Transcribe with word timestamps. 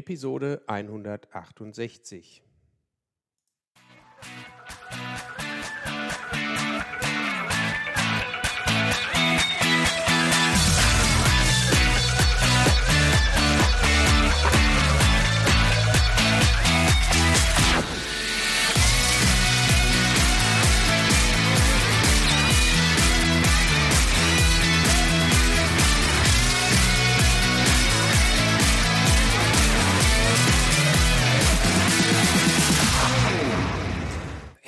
Episode 0.00 0.62
168. 0.66 2.49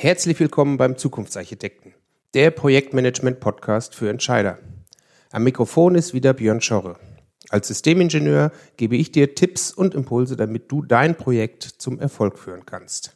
Herzlich 0.02 0.41
willkommen 0.41 0.79
beim 0.79 0.98
Zukunftsarchitekten, 0.98 1.95
der 2.34 2.51
Projektmanagement-Podcast 2.51 3.95
für 3.95 4.11
Entscheider. 4.11 4.59
Am 5.30 5.45
Mikrofon 5.45 5.95
ist 5.95 6.12
wieder 6.12 6.34
Björn 6.34 6.61
Schorre. 6.61 6.97
Als 7.51 7.69
Systemingenieur 7.69 8.51
gebe 8.77 8.97
ich 8.97 9.12
dir 9.12 9.37
Tipps 9.37 9.70
und 9.70 9.95
Impulse, 9.95 10.34
damit 10.34 10.73
du 10.73 10.83
dein 10.83 11.15
Projekt 11.15 11.62
zum 11.62 12.01
Erfolg 12.01 12.37
führen 12.41 12.66
kannst. 12.66 13.15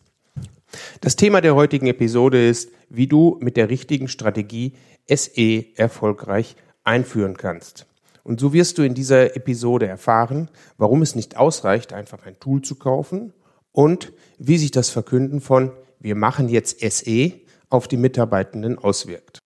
Das 1.00 1.16
Thema 1.16 1.40
der 1.40 1.56
heutigen 1.56 1.88
Episode 1.88 2.48
ist, 2.48 2.70
wie 2.88 3.08
du 3.08 3.36
mit 3.40 3.56
der 3.56 3.68
richtigen 3.68 4.06
Strategie 4.06 4.74
SE 5.12 5.64
erfolgreich 5.74 6.54
einführen 6.84 7.36
kannst. 7.36 7.86
Und 8.22 8.38
so 8.38 8.52
wirst 8.52 8.78
du 8.78 8.82
in 8.82 8.94
dieser 8.94 9.34
Episode 9.34 9.88
erfahren, 9.88 10.50
warum 10.78 11.02
es 11.02 11.16
nicht 11.16 11.36
ausreicht, 11.36 11.92
einfach 11.92 12.24
ein 12.26 12.38
Tool 12.38 12.62
zu 12.62 12.76
kaufen 12.76 13.32
und 13.72 14.12
wie 14.38 14.56
sich 14.56 14.70
das 14.70 14.90
Verkünden 14.90 15.40
von 15.40 15.72
wir 16.00 16.14
machen 16.14 16.48
jetzt 16.48 16.80
SE 16.80 17.32
auf 17.68 17.88
die 17.88 17.96
Mitarbeitenden 17.96 18.78
auswirkt. 18.78 19.38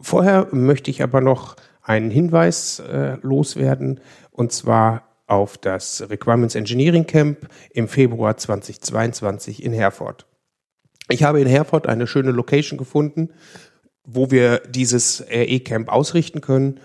Vorher 0.00 0.48
möchte 0.52 0.90
ich 0.90 1.02
aber 1.02 1.20
noch 1.20 1.56
einen 1.82 2.10
Hinweis 2.10 2.78
äh, 2.80 3.16
loswerden, 3.22 4.00
und 4.30 4.52
zwar 4.52 5.02
auf 5.26 5.58
das 5.58 6.08
Requirements 6.08 6.54
Engineering 6.54 7.06
Camp 7.06 7.48
im 7.70 7.88
Februar 7.88 8.36
2022 8.36 9.62
in 9.62 9.72
Herford. 9.72 10.26
Ich 11.08 11.22
habe 11.22 11.40
in 11.40 11.46
Herford 11.46 11.86
eine 11.86 12.06
schöne 12.06 12.30
Location 12.30 12.78
gefunden, 12.78 13.30
wo 14.04 14.30
wir 14.30 14.58
dieses 14.68 15.24
RE-Camp 15.30 15.88
ausrichten 15.88 16.40
können. 16.40 16.80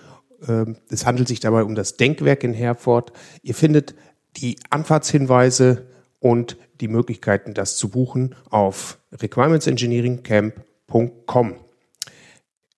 Ähm, 0.47 0.77
es 0.89 1.05
handelt 1.05 1.27
sich 1.27 1.39
dabei 1.39 1.63
um 1.63 1.75
das 1.75 1.97
Denkwerk 1.97 2.43
in 2.43 2.53
Herford. 2.53 3.13
Ihr 3.41 3.55
findet 3.55 3.95
die 4.37 4.57
Anfahrtshinweise 4.69 5.87
und 6.19 6.57
die 6.81 6.87
Möglichkeiten, 6.87 7.53
das 7.53 7.77
zu 7.77 7.89
buchen 7.89 8.33
auf 8.49 8.97
requirementsengineeringcamp.com. 9.11 11.55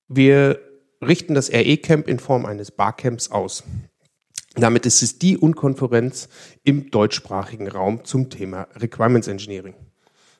Wir 0.08 0.60
richten 1.02 1.34
das 1.34 1.52
RE-Camp 1.52 2.08
in 2.08 2.20
Form 2.20 2.46
eines 2.46 2.72
Barcamps 2.72 3.32
aus. 3.32 3.64
Damit 4.56 4.86
ist 4.86 5.04
es 5.04 5.20
die 5.20 5.38
Unkonferenz 5.38 6.30
im 6.64 6.90
deutschsprachigen 6.90 7.68
Raum 7.68 8.04
zum 8.04 8.30
Thema 8.30 8.68
Requirements 8.76 9.28
Engineering. 9.28 9.76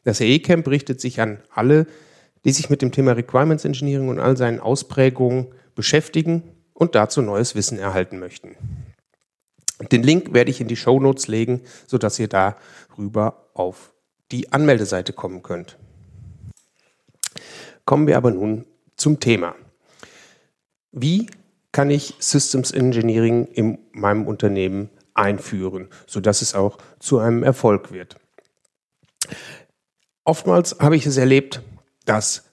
Das 0.04 0.22
RE-Camp 0.22 0.68
richtet 0.68 1.02
sich 1.02 1.22
an 1.22 1.40
alle, 1.54 1.86
die 2.46 2.52
sich 2.52 2.70
mit 2.70 2.82
dem 2.82 2.92
Thema 2.92 3.12
Requirements 3.12 3.66
Engineering 3.66 4.10
und 4.10 4.20
all 4.20 4.38
seinen 4.38 4.60
Ausprägungen 4.60 5.48
beschäftigen 5.76 6.44
und 6.74 6.96
dazu 6.96 7.22
neues 7.22 7.56
Wissen 7.56 7.78
erhalten 7.78 8.18
möchten. 8.18 8.56
Den 9.80 10.04
Link 10.04 10.34
werde 10.34 10.50
ich 10.50 10.60
in 10.60 10.68
die 10.68 10.76
Show 10.76 11.00
Notes 11.00 11.28
legen, 11.28 11.62
sodass 11.86 12.20
ihr 12.20 12.28
darüber 12.28 13.50
auf 13.54 13.94
die 14.32 14.52
Anmeldeseite 14.52 15.14
kommen 15.14 15.44
könnt. 15.44 15.78
Kommen 17.86 18.08
wir 18.08 18.18
aber 18.18 18.32
nun 18.32 18.66
zum 18.96 19.20
Thema. 19.20 19.56
Wie 20.92 21.28
kann 21.72 21.90
ich 21.92 22.16
Systems 22.20 22.72
Engineering 22.72 23.46
in 23.46 23.78
meinem 23.92 24.26
Unternehmen 24.26 24.90
einführen, 25.14 25.90
sodass 26.08 26.42
es 26.42 26.56
auch 26.56 26.78
zu 27.00 27.20
einem 27.20 27.44
Erfolg 27.44 27.92
wird? 27.92 28.18
Oftmals 30.24 30.80
habe 30.80 30.96
ich 30.96 31.06
es 31.06 31.18
erlebt, 31.18 31.62
dass 32.06 32.52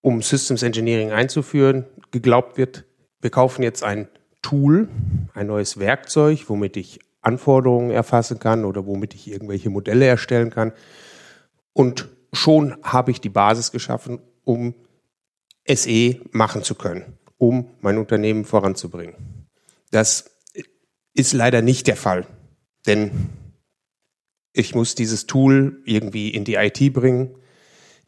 um 0.00 0.22
Systems 0.22 0.62
Engineering 0.62 1.12
einzuführen, 1.12 1.84
geglaubt 2.10 2.56
wird, 2.56 2.84
wir 3.20 3.30
kaufen 3.30 3.62
jetzt 3.62 3.82
ein 3.82 4.08
Tool, 4.42 4.88
ein 5.34 5.48
neues 5.48 5.78
Werkzeug, 5.78 6.48
womit 6.48 6.76
ich 6.76 7.00
Anforderungen 7.20 7.90
erfassen 7.90 8.38
kann 8.38 8.64
oder 8.64 8.86
womit 8.86 9.14
ich 9.14 9.30
irgendwelche 9.30 9.68
Modelle 9.68 10.06
erstellen 10.06 10.50
kann. 10.50 10.72
Und 11.72 12.08
schon 12.32 12.76
habe 12.82 13.10
ich 13.10 13.20
die 13.20 13.28
Basis 13.28 13.72
geschaffen, 13.72 14.20
um 14.44 14.74
SE 15.68 16.20
machen 16.30 16.62
zu 16.62 16.74
können, 16.74 17.18
um 17.36 17.70
mein 17.80 17.98
Unternehmen 17.98 18.44
voranzubringen. 18.44 19.14
Das 19.90 20.30
ist 21.14 21.32
leider 21.32 21.62
nicht 21.62 21.86
der 21.86 21.96
Fall, 21.96 22.26
denn 22.86 23.30
ich 24.52 24.74
muss 24.74 24.94
dieses 24.94 25.26
Tool 25.26 25.82
irgendwie 25.84 26.30
in 26.30 26.44
die 26.44 26.54
IT 26.54 26.92
bringen. 26.92 27.34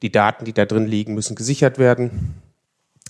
Die 0.03 0.13
Daten, 0.13 0.45
die 0.45 0.53
da 0.53 0.65
drin 0.65 0.87
liegen, 0.87 1.15
müssen 1.15 1.35
gesichert 1.35 1.79
werden. 1.79 2.41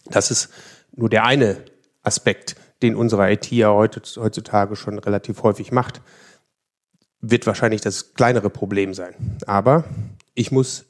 Das 0.07 0.31
ist 0.31 0.49
nur 0.93 1.11
der 1.11 1.25
eine 1.25 1.59
Aspekt 2.03 2.57
den 2.83 2.95
unsere 2.95 3.31
IT 3.33 3.51
ja 3.51 3.71
heutzutage 3.73 4.77
schon 4.77 4.99
relativ 4.99 5.43
häufig 5.43 5.73
macht, 5.73 6.03
wird 7.21 7.47
wahrscheinlich 7.47 7.81
das 7.81 8.15
kleinere 8.15 8.51
Problem 8.51 8.95
sein. 8.95 9.15
Aber 9.47 9.85
ich 10.35 10.53
muss 10.53 10.85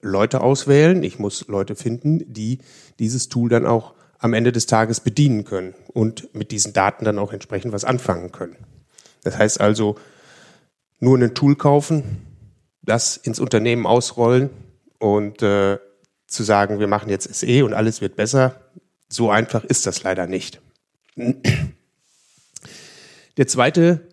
Leute 0.00 0.40
auswählen, 0.40 1.02
ich 1.02 1.18
muss 1.18 1.46
Leute 1.48 1.76
finden, 1.76 2.32
die 2.32 2.58
dieses 2.98 3.28
Tool 3.28 3.48
dann 3.48 3.66
auch 3.66 3.94
am 4.18 4.34
Ende 4.34 4.52
des 4.52 4.66
Tages 4.66 5.00
bedienen 5.00 5.44
können 5.44 5.74
und 5.88 6.34
mit 6.34 6.50
diesen 6.50 6.72
Daten 6.72 7.04
dann 7.04 7.18
auch 7.18 7.32
entsprechend 7.32 7.72
was 7.72 7.84
anfangen 7.84 8.32
können. 8.32 8.56
Das 9.22 9.38
heißt 9.38 9.60
also, 9.60 9.96
nur 10.98 11.18
ein 11.18 11.34
Tool 11.34 11.56
kaufen, 11.56 12.26
das 12.82 13.16
ins 13.16 13.40
Unternehmen 13.40 13.86
ausrollen 13.86 14.50
und 14.98 15.42
äh, 15.42 15.78
zu 16.26 16.42
sagen, 16.42 16.78
wir 16.78 16.86
machen 16.86 17.08
jetzt 17.08 17.34
SE 17.34 17.64
und 17.64 17.72
alles 17.72 18.00
wird 18.00 18.16
besser, 18.16 18.60
so 19.08 19.30
einfach 19.30 19.64
ist 19.64 19.86
das 19.86 20.02
leider 20.02 20.26
nicht. 20.26 20.60
Der 23.36 23.46
zweite, 23.46 24.08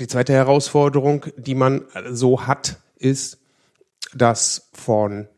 die 0.00 0.06
zweite 0.06 0.32
Herausforderung, 0.32 1.26
die 1.36 1.54
man 1.54 1.84
so 2.10 2.46
hat, 2.46 2.78
ist, 2.96 3.38
dass 4.14 4.70
von 4.72 5.28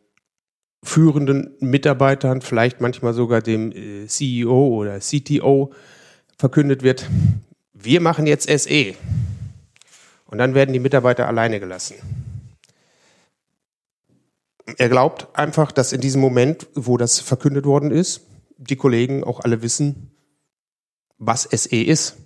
führenden 0.82 1.56
Mitarbeitern, 1.60 2.42
vielleicht 2.42 2.80
manchmal 2.80 3.14
sogar 3.14 3.40
dem 3.40 3.72
äh, 3.72 4.06
CEO 4.06 4.68
oder 4.68 5.00
CTO 5.00 5.72
verkündet 6.36 6.82
wird, 6.82 7.08
wir 7.72 8.00
machen 8.00 8.26
jetzt 8.26 8.48
SE. 8.48 8.94
Und 10.26 10.38
dann 10.38 10.54
werden 10.54 10.72
die 10.72 10.80
Mitarbeiter 10.80 11.26
alleine 11.26 11.60
gelassen. 11.60 11.96
Er 14.78 14.88
glaubt 14.88 15.28
einfach, 15.34 15.72
dass 15.72 15.92
in 15.92 16.00
diesem 16.00 16.20
Moment, 16.20 16.66
wo 16.74 16.96
das 16.96 17.20
verkündet 17.20 17.66
worden 17.66 17.90
ist, 17.90 18.22
die 18.56 18.76
Kollegen 18.76 19.24
auch 19.24 19.40
alle 19.40 19.62
wissen, 19.62 20.13
was 21.18 21.42
SE 21.44 21.82
ist, 21.82 22.16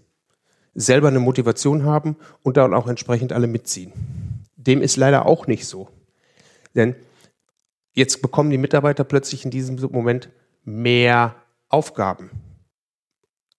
selber 0.74 1.08
eine 1.08 1.20
Motivation 1.20 1.84
haben 1.84 2.16
und 2.42 2.56
dann 2.56 2.74
auch 2.74 2.86
entsprechend 2.86 3.32
alle 3.32 3.46
mitziehen. 3.46 3.92
Dem 4.56 4.82
ist 4.82 4.96
leider 4.96 5.26
auch 5.26 5.46
nicht 5.46 5.66
so. 5.66 5.88
Denn 6.74 6.94
jetzt 7.94 8.22
bekommen 8.22 8.50
die 8.50 8.58
Mitarbeiter 8.58 9.04
plötzlich 9.04 9.44
in 9.44 9.50
diesem 9.50 9.76
Moment 9.90 10.30
mehr 10.64 11.34
Aufgaben. 11.68 12.30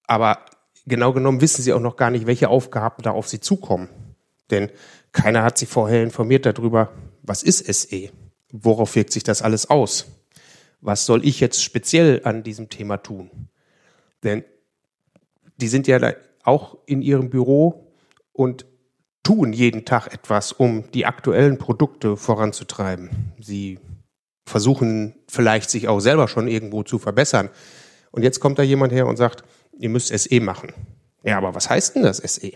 Aber 0.08 0.40
genau 0.86 1.14
genommen 1.14 1.42
wissen 1.42 1.62
sie 1.62 1.74
auch 1.74 1.80
noch 1.80 1.98
gar 1.98 2.10
nicht, 2.10 2.26
welche 2.26 2.50
Aufgaben 2.50 3.04
da 3.04 3.12
auf 3.12 3.28
sie 3.28 3.40
zukommen. 3.40 3.90
Denn 4.50 4.72
keiner 5.12 5.44
hat 5.44 5.58
sie 5.58 5.66
vorher 5.66 6.04
informiert 6.04 6.46
darüber, 6.46 6.92
was 7.22 7.44
ist 7.44 7.66
SE? 7.66 8.10
Worauf 8.52 8.96
wirkt 8.96 9.14
sich 9.14 9.24
das 9.24 9.42
alles 9.42 9.70
aus? 9.70 10.08
Was 10.82 11.06
soll 11.06 11.26
ich 11.26 11.40
jetzt 11.40 11.62
speziell 11.64 12.22
an 12.24 12.44
diesem 12.44 12.70
Thema 12.70 12.98
tun? 12.98 13.30
Denn 14.24 14.44
die 15.60 15.68
sind 15.68 15.88
ja 15.88 16.14
auch 16.44 16.78
in 16.86 17.02
ihrem 17.02 17.30
Büro 17.30 17.94
und 18.32 18.66
tun 19.24 19.54
jeden 19.54 19.86
Tag 19.86 20.14
etwas, 20.14 20.52
um 20.52 20.90
die 20.92 21.06
aktuellen 21.06 21.58
Produkte 21.58 22.18
voranzutreiben. 22.18 23.34
Sie 23.40 23.80
versuchen 24.46 25.16
vielleicht 25.28 25.70
sich 25.70 25.88
auch 25.88 26.00
selber 26.00 26.28
schon 26.28 26.48
irgendwo 26.48 26.84
zu 26.84 26.98
verbessern. 26.98 27.50
Und 28.12 28.24
jetzt 28.24 28.40
kommt 28.40 28.58
da 28.58 28.64
jemand 28.64 28.92
her 28.92 29.06
und 29.06 29.18
sagt, 29.18 29.44
ihr 29.78 29.90
müsst 29.90 30.08
SE 30.08 30.40
machen. 30.40 30.74
Ja, 31.24 31.38
aber 31.38 31.54
was 31.54 31.70
heißt 31.70 31.96
denn 31.96 32.04
das 32.04 32.18
SE? 32.18 32.54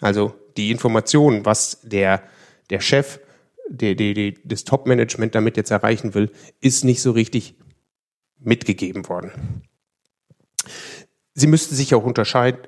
Also 0.00 0.32
die 0.56 0.70
Information, 0.70 1.44
was 1.44 1.80
der, 1.82 2.22
der 2.70 2.80
Chef, 2.80 3.20
der, 3.68 3.94
der, 3.94 4.14
der, 4.14 4.32
das 4.44 4.64
Top-Management 4.64 5.34
damit 5.34 5.56
jetzt 5.56 5.70
erreichen 5.70 6.14
will, 6.14 6.30
ist 6.60 6.84
nicht 6.84 7.02
so 7.02 7.10
richtig 7.10 7.56
mitgegeben 8.38 9.08
worden. 9.08 9.32
Sie 11.34 11.46
müssten 11.46 11.74
sich 11.74 11.94
auch 11.94 12.04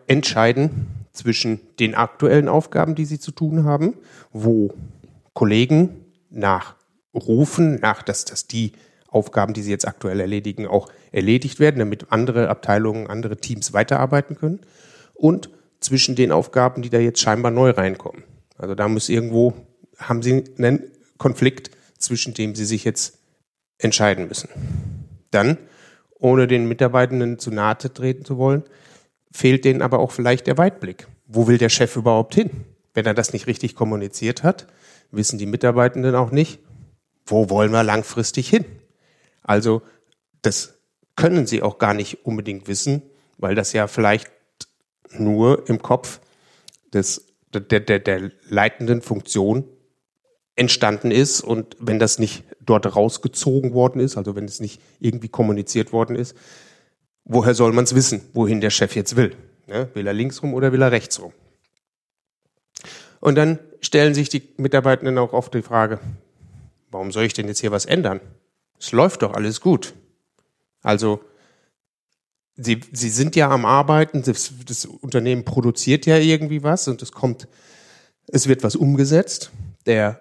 entscheiden 0.07 0.87
zwischen 1.13 1.61
den 1.79 1.95
aktuellen 1.95 2.49
Aufgaben, 2.49 2.95
die 2.95 3.05
sie 3.05 3.19
zu 3.19 3.33
tun 3.33 3.65
haben, 3.65 3.95
wo 4.33 4.73
Kollegen 5.35 6.07
nachrufen, 6.31 7.77
nach, 7.77 8.03
dass, 8.03 8.25
dass 8.25 8.47
die 8.47 8.73
Aufgaben, 9.09 9.53
die 9.53 9.63
sie 9.63 9.71
jetzt 9.71 9.87
aktuell 9.87 10.21
erledigen, 10.21 10.67
auch 10.67 10.89
erledigt 11.11 11.61
werden, 11.61 11.79
damit 11.79 12.07
andere 12.11 12.49
Abteilungen, 12.49 13.09
andere 13.09 13.37
Teams 13.37 13.73
weiterarbeiten 13.73 14.37
können. 14.37 14.61
Und 15.13 15.51
zwischen 15.81 16.15
den 16.15 16.33
Aufgaben, 16.33 16.83
die 16.83 16.91
da 16.91 16.99
jetzt 16.99 17.21
scheinbar 17.21 17.51
neu 17.51 17.71
reinkommen. 17.71 18.23
Also 18.57 18.75
da 18.75 18.89
muss 18.89 19.09
irgendwo, 19.09 19.53
haben 19.99 20.23
sie 20.23 20.45
einen 20.57 20.85
Konflikt, 21.19 21.71
zwischen 21.99 22.35
dem 22.35 22.55
sie 22.55 22.65
sich 22.65 22.85
jetzt 22.85 23.19
entscheiden 23.79 24.29
müssen. 24.29 24.49
Dann, 25.31 25.59
ohne 26.23 26.47
den 26.47 26.67
Mitarbeitenden 26.67 27.39
zu 27.39 27.51
nahe 27.51 27.77
treten 27.77 28.25
zu 28.25 28.39
wollen, 28.39 28.63
fehlt 29.33 29.65
denen 29.65 29.83
aber 29.83 29.99
auch 29.99 30.13
vielleicht 30.13 30.47
der 30.47 30.57
Weitblick. 30.57 31.09
Wo 31.27 31.49
will 31.49 31.59
der 31.59 31.69
Chef 31.69 31.97
überhaupt 31.97 32.35
hin? 32.35 32.65
Wenn 32.95 33.07
er 33.07 33.15
das 33.15 33.33
nicht 33.33 33.47
richtig 33.47 33.75
kommuniziert 33.75 34.43
hat, 34.43 34.67
wissen 35.11 35.39
die 35.39 35.47
Mitarbeitenden 35.47 36.15
auch 36.15 36.31
nicht, 36.31 36.61
wo 37.27 37.51
wollen 37.51 37.73
wir 37.73 37.83
langfristig 37.83 38.49
hin? 38.49 38.65
Also 39.43 39.83
das 40.43 40.79
können 41.17 41.47
sie 41.47 41.63
auch 41.63 41.79
gar 41.79 41.95
nicht 41.95 42.25
unbedingt 42.25 42.69
wissen, 42.69 43.03
weil 43.39 43.55
das 43.55 43.73
ja 43.73 43.89
vielleicht 43.89 44.31
nur 45.11 45.69
im 45.69 45.83
Kopf 45.83 46.21
des, 46.93 47.27
der, 47.53 47.81
der, 47.81 47.99
der 47.99 48.31
leitenden 48.49 49.03
Funktion 49.03 49.65
entstanden 50.55 51.11
ist 51.11 51.41
und 51.41 51.77
wenn 51.81 51.99
das 51.99 52.19
nicht 52.19 52.45
dort 52.65 52.95
rausgezogen 52.95 53.73
worden 53.73 54.01
ist, 54.01 54.17
also 54.17 54.37
wenn 54.37 54.45
es 54.45 54.61
nicht 54.61 54.81
irgendwie 55.01 55.29
kommuniziert 55.29 55.93
worden 55.93 56.17
ist, 56.17 56.37
woher 57.25 57.55
soll 57.55 57.73
man 57.73 57.85
es 57.85 57.95
wissen, 57.95 58.23
wohin 58.33 58.61
der 58.61 58.71
Chef 58.71 58.95
jetzt 58.95 59.17
will? 59.17 59.35
Ne? 59.67 59.89
Will 59.95 60.07
er 60.07 60.13
links 60.13 60.43
rum 60.43 60.55
oder 60.55 60.73
will 60.73 60.83
er 60.83 60.93
rechts 60.93 61.21
rum? 61.21 61.33
Und 63.21 63.37
dann 63.37 63.59
stellen 63.81 64.15
sich 64.15 64.29
die 64.29 64.43
Mitarbeitenden 64.57 65.19
auch 65.19 65.33
oft 65.33 65.55
die 65.55 65.63
Frage, 65.63 66.01
warum 66.91 67.13
soll 67.13 67.25
ich 67.25 67.33
denn 67.33 67.49
jetzt 67.49 67.61
hier 67.61 67.71
was 67.71 67.85
ändern? 67.85 68.21
Es 68.79 68.93
läuft 68.93 69.23
doch 69.23 69.35
alles 69.35 69.61
gut. 69.61 69.95
Also 70.83 71.21
Sie, 72.55 72.81
Sie 72.93 73.09
sind 73.09 73.35
ja 73.35 73.49
am 73.49 73.65
Arbeiten, 73.65 74.23
das, 74.23 74.53
das 74.67 74.85
Unternehmen 74.85 75.45
produziert 75.45 76.05
ja 76.05 76.19
irgendwie 76.19 76.63
was 76.63 76.87
und 76.87 77.01
es 77.01 77.11
kommt, 77.11 77.49
es 78.27 78.47
wird 78.47 78.63
was 78.63 78.77
umgesetzt. 78.77 79.51
Der, 79.87 80.21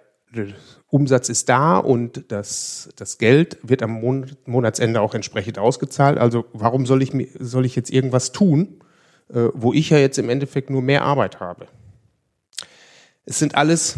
Umsatz 0.87 1.29
ist 1.29 1.49
da 1.49 1.77
und 1.77 2.31
das, 2.31 2.89
das 2.95 3.17
Geld 3.17 3.57
wird 3.63 3.83
am 3.83 4.01
Monatsende 4.45 5.01
auch 5.01 5.13
entsprechend 5.13 5.59
ausgezahlt. 5.59 6.17
Also 6.17 6.45
warum 6.53 6.85
soll 6.85 7.01
ich, 7.01 7.11
soll 7.39 7.65
ich 7.65 7.75
jetzt 7.75 7.91
irgendwas 7.91 8.31
tun, 8.31 8.81
äh, 9.29 9.49
wo 9.53 9.73
ich 9.73 9.89
ja 9.89 9.97
jetzt 9.97 10.17
im 10.17 10.29
Endeffekt 10.29 10.69
nur 10.69 10.81
mehr 10.81 11.03
Arbeit 11.03 11.39
habe? 11.39 11.67
Es 13.25 13.39
sind 13.39 13.55
alles 13.55 13.97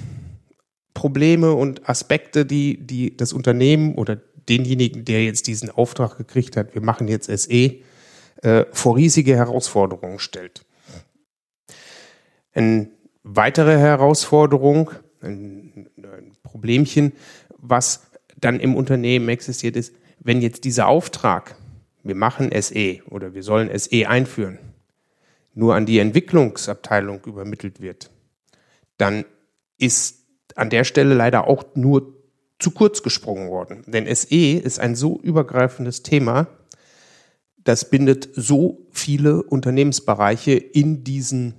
Probleme 0.93 1.53
und 1.53 1.89
Aspekte, 1.89 2.45
die, 2.45 2.85
die 2.85 3.17
das 3.17 3.33
Unternehmen 3.33 3.95
oder 3.95 4.15
denjenigen, 4.49 5.05
der 5.05 5.23
jetzt 5.23 5.47
diesen 5.47 5.69
Auftrag 5.69 6.17
gekriegt 6.17 6.57
hat, 6.57 6.75
wir 6.75 6.81
machen 6.81 7.07
jetzt 7.07 7.25
SE, 7.27 7.79
äh, 8.41 8.65
vor 8.71 8.97
riesige 8.97 9.35
Herausforderungen 9.35 10.19
stellt. 10.19 10.65
Eine 12.53 12.89
weitere 13.23 13.77
Herausforderung, 13.77 14.91
ein, 15.21 15.89
Problemchen, 16.53 17.13
was 17.57 18.11
dann 18.37 18.59
im 18.59 18.75
Unternehmen 18.75 19.27
existiert, 19.29 19.75
ist, 19.75 19.95
wenn 20.19 20.39
jetzt 20.39 20.65
dieser 20.65 20.87
Auftrag, 20.87 21.55
wir 22.03 22.13
machen 22.13 22.51
SE 22.61 22.99
oder 23.09 23.33
wir 23.33 23.41
sollen 23.41 23.75
SE 23.77 24.07
einführen, 24.07 24.59
nur 25.55 25.73
an 25.73 25.87
die 25.87 25.97
Entwicklungsabteilung 25.97 27.21
übermittelt 27.25 27.81
wird, 27.81 28.11
dann 28.97 29.25
ist 29.79 30.27
an 30.55 30.69
der 30.69 30.83
Stelle 30.83 31.15
leider 31.15 31.47
auch 31.47 31.63
nur 31.73 32.13
zu 32.59 32.69
kurz 32.69 33.01
gesprungen 33.01 33.49
worden. 33.49 33.83
Denn 33.87 34.05
SE 34.15 34.57
ist 34.59 34.79
ein 34.79 34.95
so 34.95 35.19
übergreifendes 35.19 36.03
Thema, 36.03 36.47
das 37.63 37.89
bindet 37.89 38.29
so 38.35 38.85
viele 38.91 39.41
Unternehmensbereiche 39.41 40.51
in 40.51 41.03
diesen, 41.03 41.55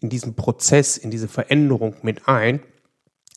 in 0.00 0.08
diesen 0.08 0.36
Prozess, 0.36 0.96
in 0.96 1.10
diese 1.10 1.28
Veränderung 1.28 1.96
mit 2.02 2.28
ein, 2.28 2.60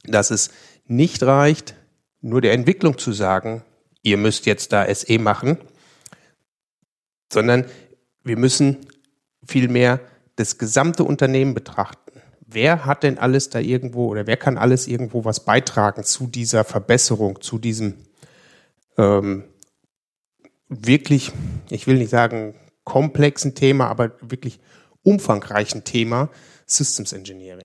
dass 0.07 0.31
es 0.31 0.49
nicht 0.85 1.23
reicht, 1.23 1.75
nur 2.21 2.41
der 2.41 2.53
Entwicklung 2.53 2.97
zu 2.97 3.11
sagen, 3.11 3.63
ihr 4.01 4.17
müsst 4.17 4.45
jetzt 4.45 4.73
da 4.73 4.93
SE 4.93 5.19
machen, 5.19 5.57
sondern 7.31 7.65
wir 8.23 8.37
müssen 8.37 8.77
vielmehr 9.45 9.99
das 10.35 10.57
gesamte 10.57 11.03
Unternehmen 11.03 11.53
betrachten. 11.53 12.21
Wer 12.45 12.85
hat 12.85 13.03
denn 13.03 13.17
alles 13.17 13.49
da 13.49 13.59
irgendwo 13.59 14.07
oder 14.07 14.27
wer 14.27 14.37
kann 14.37 14.57
alles 14.57 14.87
irgendwo 14.87 15.25
was 15.25 15.43
beitragen 15.43 16.03
zu 16.03 16.27
dieser 16.27 16.63
Verbesserung, 16.63 17.41
zu 17.41 17.57
diesem 17.57 17.95
ähm, 18.97 19.43
wirklich, 20.69 21.31
ich 21.69 21.87
will 21.87 21.97
nicht 21.97 22.09
sagen 22.09 22.55
komplexen 22.83 23.53
Thema, 23.53 23.87
aber 23.87 24.11
wirklich 24.21 24.59
umfangreichen 25.03 25.83
Thema 25.83 26.29
Systems 26.65 27.11
Engineering. 27.13 27.63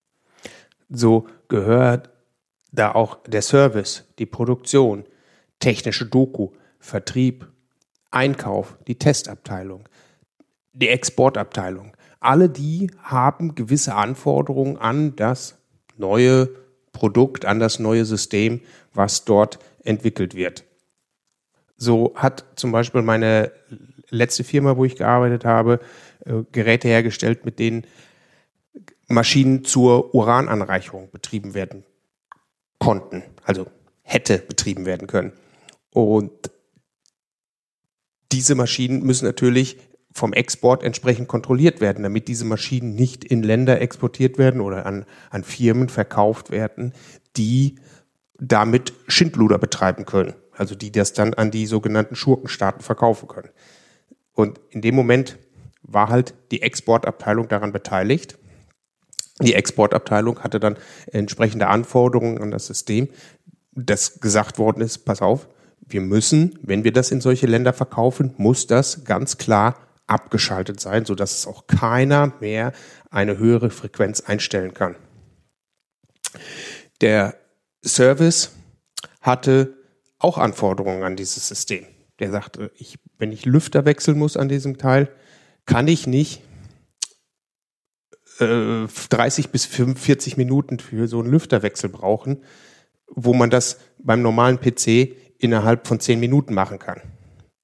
So 0.89 1.29
gehört 1.49 2.11
da 2.73 2.93
auch 2.93 3.23
der 3.25 3.43
Service, 3.43 4.05
die 4.19 4.27
Produktion, 4.27 5.05
technische 5.61 6.07
Doku, 6.07 6.51
Vertrieb, 6.81 7.47
Einkauf, 8.11 8.77
die 8.89 8.99
Testabteilung, 8.99 9.89
die 10.73 10.89
Exportabteilung. 10.89 11.97
Alle 12.19 12.49
die 12.49 12.91
haben 13.03 13.55
gewisse 13.55 13.95
Anforderungen 13.95 14.79
an 14.79 15.15
das 15.17 15.59
neue 15.97 16.49
Produkt, 16.93 17.45
an 17.45 17.61
das 17.61 17.79
neue 17.79 18.05
System, 18.05 18.61
was 18.93 19.25
dort 19.25 19.59
entwickelt 19.85 20.35
wird. 20.35 20.65
So 21.77 22.13
hat 22.17 22.45
zum 22.57 22.73
Beispiel 22.73 23.03
meine 23.03 23.53
letzte 24.09 24.45
Firma, 24.45 24.77
wo 24.77 24.85
ich 24.85 24.97
gearbeitet 24.97 25.45
habe, 25.45 25.81
äh, 26.25 26.43
Geräte 26.53 26.89
hergestellt, 26.89 27.45
mit 27.45 27.59
denen 27.59 27.87
Maschinen 29.09 29.65
zur 29.65 30.15
Urananreicherung 30.15 31.11
betrieben 31.11 31.55
werden 31.55 31.85
konnten, 32.85 33.23
also 33.45 33.67
hätte 34.03 34.39
betrieben 34.39 34.87
werden 34.87 35.07
können. 35.07 35.33
Und 35.91 36.51
diese 38.33 38.55
Maschinen 38.55 39.03
müssen 39.03 39.27
natürlich 39.27 39.79
vom 40.13 40.33
Export 40.33 40.83
entsprechend 40.83 41.29
kontrolliert 41.29 41.81
werden, 41.81 42.03
damit 42.03 42.29
diese 42.29 42.45
Maschinen 42.45 42.95
nicht 42.95 43.25
in 43.25 43.43
Länder 43.43 43.81
exportiert 43.81 44.37
werden 44.37 44.61
oder 44.61 44.85
an, 44.85 45.07
an 45.31 45.45
Firmen 45.45 45.89
verkauft 45.89 46.51
werden, 46.51 46.93
die 47.37 47.77
damit 48.39 48.93
Schindluder 49.09 49.59
betreiben 49.59 50.05
können 50.05 50.35
also 50.57 50.75
die 50.75 50.93
das 50.93 51.13
dann 51.13 51.35
an 51.35 51.51
die 51.51 51.67
sogenannten 51.67 52.15
Schurkenstaaten 52.15 52.83
verkaufen 52.83 53.29
können. 53.29 53.51
Und 54.33 54.61
in 54.71 54.81
dem 54.81 54.95
Moment 54.95 55.39
war 55.83 56.09
halt 56.09 56.35
die 56.51 56.63
Exportabteilung 56.63 57.49
daran 57.49 57.73
beteiligt. 57.73 58.39
Die 59.41 59.55
Exportabteilung 59.55 60.41
hatte 60.41 60.61
dann 60.61 60.77
entsprechende 61.11 61.69
Anforderungen 61.69 62.39
an 62.39 62.51
das 62.51 62.67
System, 62.67 63.09
das 63.73 64.21
gesagt 64.21 64.59
worden 64.59 64.83
ist, 64.83 65.05
pass 65.05 65.23
auf, 65.23 65.49
wir 65.81 66.01
müssen, 66.01 66.59
wenn 66.63 66.85
wir 66.85 66.93
das 66.93 67.11
in 67.11 67.21
solche 67.21 67.47
Länder 67.47 67.73
verkaufen, 67.73 68.35
muss 68.37 68.67
das 68.67 69.05
ganz 69.05 69.39
klar 69.39 69.77
abgeschaltet 70.07 70.81
sein, 70.81 71.05
sodass 71.05 71.33
es 71.33 71.47
auch 71.47 71.67
keiner 71.67 72.35
mehr 72.41 72.73
eine 73.11 73.39
höhere 73.39 73.71
Frequenz 73.71 74.21
einstellen 74.21 74.75
kann. 74.75 74.97
Der 77.01 77.35
Service 77.85 78.53
hatte 79.21 79.75
auch 80.19 80.39
Anforderungen 80.39 81.03
an 81.03 81.17
dieses 81.17 81.49
System. 81.49 81.87
Der 82.19 82.31
sagt, 82.31 82.59
ich, 82.77 82.99
wenn 83.19 83.33
ich 83.33 83.45
Lüfter 83.45 83.85
wechseln 83.85 84.19
muss 84.19 84.37
an 84.37 84.49
diesem 84.49 84.79
Teil, 84.79 85.09
kann 85.67 85.89
ich 85.89 86.07
nicht 86.07 86.43
äh, 88.43 88.87
30 89.11 89.51
bis 89.51 89.67
45 89.67 90.37
Minuten 90.37 90.79
für 90.79 91.09
so 91.09 91.19
einen 91.21 91.31
Lüfterwechsel 91.31 91.91
brauchen, 91.91 92.45
wo 93.07 93.35
man 93.35 93.51
das 93.51 93.81
beim 93.99 94.23
normalen 94.23 94.61
PC 94.61 95.17
innerhalb 95.39 95.87
von 95.87 96.01
10 96.01 96.19
Minuten 96.21 96.55
machen 96.55 96.79
kann. 96.79 97.03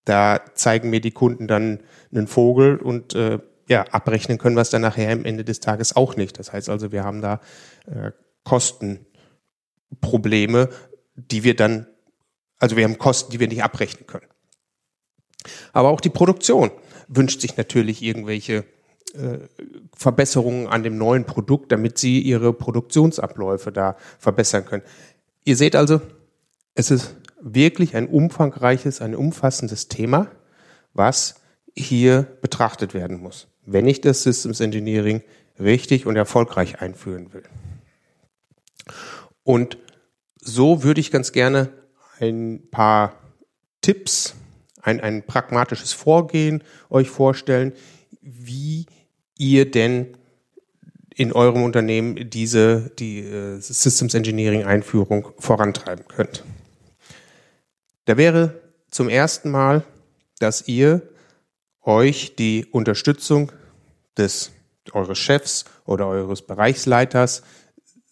Da 0.04 0.40
zeigen 0.54 0.90
mir 0.90 1.00
die 1.00 1.12
Kunden 1.12 1.46
dann 1.46 1.80
einen 2.12 2.26
Vogel 2.26 2.76
und 2.76 3.14
äh, 3.14 3.38
ja, 3.68 3.84
abrechnen 3.84 4.38
können 4.38 4.56
wir 4.56 4.62
es 4.62 4.70
dann 4.70 4.82
nachher 4.82 5.12
am 5.12 5.24
Ende 5.24 5.44
des 5.44 5.60
Tages 5.60 5.94
auch 5.94 6.16
nicht. 6.16 6.36
Das 6.38 6.52
heißt 6.52 6.68
also, 6.70 6.92
wir 6.92 7.04
haben 7.04 7.20
da 7.20 7.40
äh, 7.86 8.12
Kostenprobleme, 8.44 10.70
die 11.14 11.44
wir 11.44 11.54
dann 11.54 11.86
also 12.58 12.76
wir 12.76 12.84
haben 12.84 12.98
Kosten, 12.98 13.30
die 13.30 13.40
wir 13.40 13.48
nicht 13.48 13.62
abrechnen 13.62 14.06
können. 14.06 14.26
Aber 15.72 15.90
auch 15.90 16.00
die 16.00 16.10
Produktion 16.10 16.70
wünscht 17.06 17.40
sich 17.40 17.56
natürlich 17.56 18.02
irgendwelche 18.02 18.54
äh, 18.54 18.64
Verbesserungen 19.94 20.66
an 20.66 20.82
dem 20.82 20.98
neuen 20.98 21.24
Produkt, 21.24 21.72
damit 21.72 21.98
sie 21.98 22.20
ihre 22.20 22.52
Produktionsabläufe 22.52 23.72
da 23.72 23.96
verbessern 24.18 24.64
können. 24.64 24.82
Ihr 25.44 25.56
seht 25.56 25.76
also, 25.76 26.00
es 26.74 26.90
ist 26.90 27.14
wirklich 27.40 27.96
ein 27.96 28.08
umfangreiches, 28.08 29.00
ein 29.00 29.14
umfassendes 29.14 29.88
Thema, 29.88 30.30
was 30.92 31.36
hier 31.74 32.26
betrachtet 32.42 32.92
werden 32.92 33.18
muss, 33.18 33.48
wenn 33.64 33.86
ich 33.86 34.00
das 34.00 34.22
Systems 34.22 34.60
Engineering 34.60 35.22
richtig 35.58 36.06
und 36.06 36.16
erfolgreich 36.16 36.80
einführen 36.80 37.32
will. 37.32 37.44
Und 39.42 39.78
so 40.40 40.82
würde 40.82 41.00
ich 41.00 41.10
ganz 41.10 41.32
gerne 41.32 41.70
ein 42.20 42.68
paar 42.70 43.14
Tipps, 43.80 44.34
ein, 44.82 45.00
ein 45.00 45.24
pragmatisches 45.24 45.92
Vorgehen 45.92 46.62
euch 46.90 47.10
vorstellen, 47.10 47.72
wie 48.20 48.86
ihr 49.38 49.70
denn 49.70 50.16
in 51.14 51.32
eurem 51.32 51.62
Unternehmen 51.62 52.30
diese 52.30 52.90
die 52.98 53.20
äh, 53.20 53.60
Systems 53.60 54.14
Engineering 54.14 54.64
Einführung 54.64 55.32
vorantreiben 55.38 56.06
könnt. 56.06 56.44
Da 58.04 58.16
wäre 58.16 58.60
zum 58.90 59.08
ersten 59.08 59.50
Mal, 59.50 59.84
dass 60.38 60.68
ihr 60.68 61.02
euch 61.82 62.36
die 62.36 62.66
Unterstützung 62.70 63.50
des 64.16 64.52
eures 64.92 65.18
Chefs 65.18 65.64
oder 65.84 66.06
eures 66.06 66.42
Bereichsleiters 66.42 67.42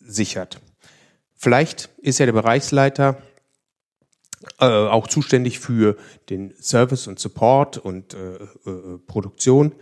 sichert. 0.01 0.61
Vielleicht 1.35 1.91
ist 1.99 2.19
ja 2.19 2.27
der 2.27 2.33
Bereichsleiter 2.33 3.23
äh, 4.59 4.65
auch 4.67 5.07
zuständig 5.07 5.61
für 5.61 5.97
den 6.31 6.55
Service 6.61 7.07
und 7.07 7.19
Support 7.19 7.79
und 7.79 8.15
äh, 8.15 8.35
äh, 8.35 8.99
Produktion. 9.07 9.73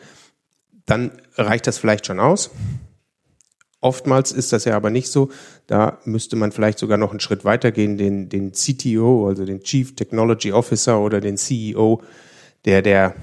Dann 0.87 1.13
reicht 1.37 1.67
das 1.67 1.79
vielleicht 1.79 2.07
schon 2.07 2.21
aus. 2.21 2.51
Oftmals 3.81 4.33
ist 4.33 4.53
das 4.53 4.65
ja 4.65 4.77
aber 4.77 4.91
nicht 4.91 5.09
so. 5.09 5.31
Da 5.67 5.99
müsste 6.05 6.37
man 6.37 6.53
vielleicht 6.53 6.79
sogar 6.79 6.97
noch 6.97 7.11
einen 7.11 7.21
Schritt 7.21 7.45
weitergehen, 7.45 7.99
den, 7.99 8.29
den 8.31 8.53
CTO, 8.53 9.29
also 9.29 9.45
den 9.45 9.63
Chief 9.63 9.95
Technology 9.95 10.53
Officer 10.53 11.01
oder 11.01 11.21
den 11.21 11.37
CEO, 11.37 12.03
der 12.65 12.81
der 12.81 13.15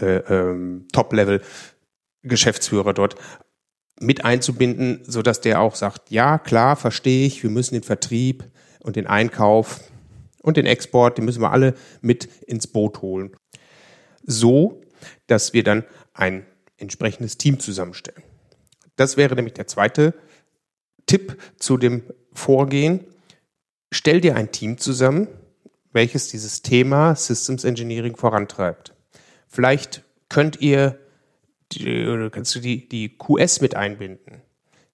äh, 0.00 0.16
ähm, 0.16 0.88
Top-Level 0.92 1.42
Geschäftsführer 2.22 2.92
dort 2.92 3.14
mit 4.00 4.24
einzubinden, 4.24 5.02
so 5.06 5.22
dass 5.22 5.40
der 5.40 5.60
auch 5.60 5.74
sagt, 5.74 6.10
ja, 6.10 6.38
klar, 6.38 6.76
verstehe 6.76 7.26
ich, 7.26 7.42
wir 7.42 7.50
müssen 7.50 7.74
den 7.74 7.82
Vertrieb 7.82 8.44
und 8.80 8.96
den 8.96 9.06
Einkauf 9.06 9.80
und 10.42 10.56
den 10.56 10.66
Export, 10.66 11.18
den 11.18 11.24
müssen 11.24 11.40
wir 11.40 11.52
alle 11.52 11.74
mit 12.00 12.28
ins 12.46 12.66
Boot 12.66 13.00
holen. 13.00 13.36
So, 14.24 14.82
dass 15.28 15.52
wir 15.52 15.62
dann 15.62 15.84
ein 16.16 16.46
entsprechendes 16.76 17.38
Team 17.38 17.58
zusammenstellen. 17.60 18.22
Das 18.96 19.16
wäre 19.16 19.34
nämlich 19.34 19.54
der 19.54 19.66
zweite 19.66 20.14
Tipp 21.06 21.36
zu 21.58 21.76
dem 21.76 22.02
Vorgehen. 22.32 23.04
Stell 23.92 24.20
dir 24.20 24.36
ein 24.36 24.52
Team 24.52 24.78
zusammen, 24.78 25.28
welches 25.92 26.28
dieses 26.28 26.62
Thema 26.62 27.14
Systems 27.14 27.64
Engineering 27.64 28.16
vorantreibt. 28.16 28.94
Vielleicht 29.48 30.02
könnt 30.28 30.60
ihr 30.60 30.98
kannst 32.30 32.54
du 32.54 32.60
die, 32.60 32.88
die 32.88 33.16
QS 33.18 33.60
mit 33.60 33.74
einbinden. 33.74 34.42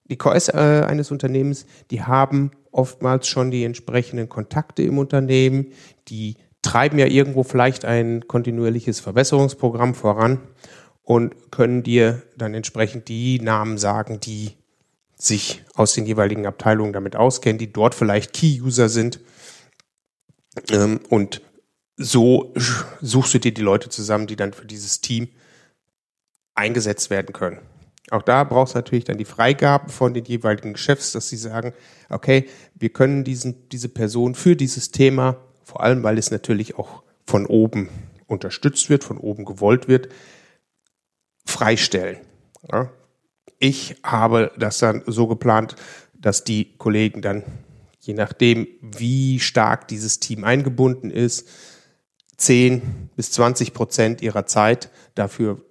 Die 0.05 0.17
QS 0.17 0.49
äh, 0.49 0.85
eines 0.87 1.11
Unternehmens, 1.11 1.65
die 1.91 2.01
haben 2.01 2.51
oftmals 2.71 3.27
schon 3.27 3.51
die 3.51 3.63
entsprechenden 3.63 4.27
Kontakte 4.27 4.81
im 4.81 4.97
Unternehmen, 4.97 5.67
die 6.07 6.35
treiben 6.63 6.97
ja 6.97 7.05
irgendwo 7.05 7.43
vielleicht 7.43 7.85
ein 7.85 8.27
kontinuierliches 8.27 8.99
Verbesserungsprogramm 8.99 9.93
voran 9.93 10.39
und 11.03 11.51
können 11.51 11.83
dir 11.83 12.23
dann 12.37 12.53
entsprechend 12.53 13.07
die 13.09 13.39
Namen 13.39 13.77
sagen, 13.77 14.19
die 14.19 14.53
sich 15.15 15.63
aus 15.75 15.93
den 15.93 16.05
jeweiligen 16.05 16.45
Abteilungen 16.45 16.93
damit 16.93 17.15
auskennen, 17.15 17.57
die 17.57 17.71
dort 17.71 17.93
vielleicht 17.95 18.33
Key-User 18.33 18.89
sind. 18.89 19.19
Ähm, 20.69 20.99
und 21.09 21.41
so 21.97 22.53
suchst 23.01 23.33
du 23.33 23.39
dir 23.39 23.53
die 23.53 23.61
Leute 23.61 23.89
zusammen, 23.89 24.27
die 24.27 24.35
dann 24.35 24.53
für 24.53 24.65
dieses 24.65 25.01
Team 25.01 25.29
eingesetzt 26.55 27.09
werden 27.09 27.33
können. 27.33 27.59
Auch 28.11 28.21
da 28.21 28.43
brauchst 28.43 28.75
du 28.75 28.79
natürlich 28.79 29.05
dann 29.05 29.17
die 29.17 29.25
Freigaben 29.25 29.89
von 29.89 30.13
den 30.13 30.25
jeweiligen 30.25 30.75
Chefs, 30.75 31.13
dass 31.13 31.29
sie 31.29 31.37
sagen, 31.37 31.73
okay, 32.09 32.47
wir 32.75 32.89
können 32.89 33.23
diesen, 33.23 33.69
diese 33.69 33.89
Person 33.89 34.35
für 34.35 34.55
dieses 34.55 34.91
Thema, 34.91 35.37
vor 35.63 35.81
allem 35.81 36.03
weil 36.03 36.17
es 36.17 36.31
natürlich 36.31 36.77
auch 36.77 37.03
von 37.25 37.45
oben 37.45 37.89
unterstützt 38.27 38.89
wird, 38.89 39.03
von 39.03 39.17
oben 39.17 39.45
gewollt 39.45 39.87
wird, 39.87 40.09
freistellen. 41.53 42.17
Ja. 42.71 42.91
Ich 43.59 43.95
habe 44.03 44.51
das 44.57 44.79
dann 44.79 45.03
so 45.05 45.27
geplant, 45.27 45.75
dass 46.13 46.43
die 46.43 46.75
Kollegen 46.77 47.21
dann, 47.21 47.43
je 47.99 48.13
nachdem, 48.13 48.67
wie 48.81 49.39
stark 49.39 49.87
dieses 49.87 50.19
Team 50.19 50.43
eingebunden 50.43 51.09
ist, 51.11 51.47
10 52.37 53.09
bis 53.15 53.31
20 53.31 53.73
Prozent 53.73 54.21
ihrer 54.21 54.45
Zeit 54.45 54.89
dafür 55.15 55.63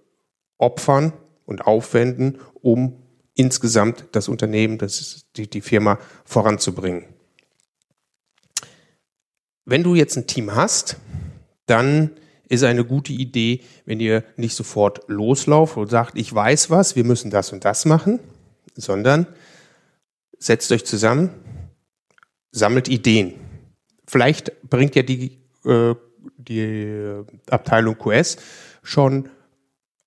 opfern 0.59 1.13
und 1.45 1.67
aufwenden, 1.67 2.39
um 2.55 3.03
insgesamt 3.35 4.05
das 4.13 4.29
Unternehmen, 4.29 4.79
das, 4.79 5.27
die, 5.37 5.49
die 5.49 5.61
Firma 5.61 5.99
voranzubringen. 6.25 7.07
Wenn 9.65 9.83
du 9.83 9.95
jetzt 9.95 10.17
ein 10.17 10.27
Team 10.27 10.55
hast, 10.55 10.97
dann 11.67 12.11
ist 12.53 12.65
eine 12.65 12.85
gute 12.85 13.15
Idee, 13.15 13.63
wenn 13.87 13.99
ihr 13.99 14.25
nicht 14.37 14.55
sofort 14.55 15.01
loslauft 15.09 15.79
und 15.79 15.89
sagt, 15.89 16.19
ich 16.19 16.33
weiß 16.33 16.69
was, 16.69 16.97
wir 16.97 17.05
müssen 17.05 17.31
das 17.31 17.51
und 17.51 17.65
das 17.65 17.87
machen, 17.87 18.21
sondern 18.77 19.27
setzt 20.39 20.71
euch 20.71 20.85
zusammen, 20.85 21.31
sammelt 22.51 22.89
Ideen. 22.89 23.35
Vielleicht 24.07 24.69
bringt 24.69 24.95
ja 24.95 25.03
die, 25.03 25.39
äh, 25.65 25.95
die 26.37 27.23
Abteilung 27.49 27.97
QS 27.97 28.37
schon 28.83 29.31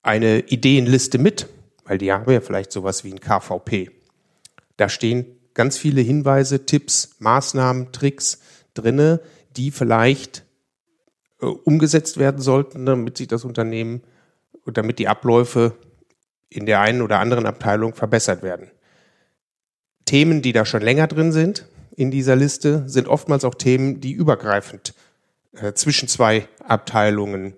eine 0.04 0.42
Ideenliste 0.42 1.18
mit, 1.18 1.48
weil 1.84 1.98
die 1.98 2.12
haben 2.12 2.32
ja 2.32 2.42
vielleicht 2.42 2.72
sowas 2.72 3.04
wie 3.04 3.12
ein 3.12 3.22
KVP. 3.22 3.90
Da 4.78 4.88
stehen 4.88 5.26
ganz 5.56 5.80
viele 5.80 6.02
Hinweise, 6.02 6.68
Tipps, 6.68 7.16
Maßnahmen, 7.18 7.92
Tricks 7.92 8.40
drinne, 8.76 9.20
die 9.58 9.72
vielleicht 9.72 10.45
umgesetzt 11.40 12.18
werden 12.18 12.42
sollten, 12.42 12.86
damit 12.86 13.18
sich 13.18 13.28
das 13.28 13.44
Unternehmen 13.44 14.02
und 14.64 14.78
damit 14.78 15.00
die 15.00 15.08
Abläufe 15.08 15.74
in 16.50 16.66
der 16.66 16.80
einen 16.80 17.02
oder 17.02 17.20
anderen 17.20 17.46
Abteilung 17.46 17.94
verbessert 17.94 18.42
werden. 18.44 18.72
Themen, 20.06 20.42
die 20.42 20.54
da 20.54 20.66
schon 20.66 20.82
länger 20.82 21.08
drin 21.08 21.32
sind 21.32 21.68
in 21.96 22.12
dieser 22.12 22.36
Liste, 22.36 22.84
sind 22.88 23.08
oftmals 23.08 23.44
auch 23.44 23.56
Themen, 23.56 24.00
die 24.00 24.12
übergreifend 24.12 24.94
äh, 25.54 25.74
zwischen 25.74 26.08
zwei 26.08 26.48
Abteilungen 26.64 27.56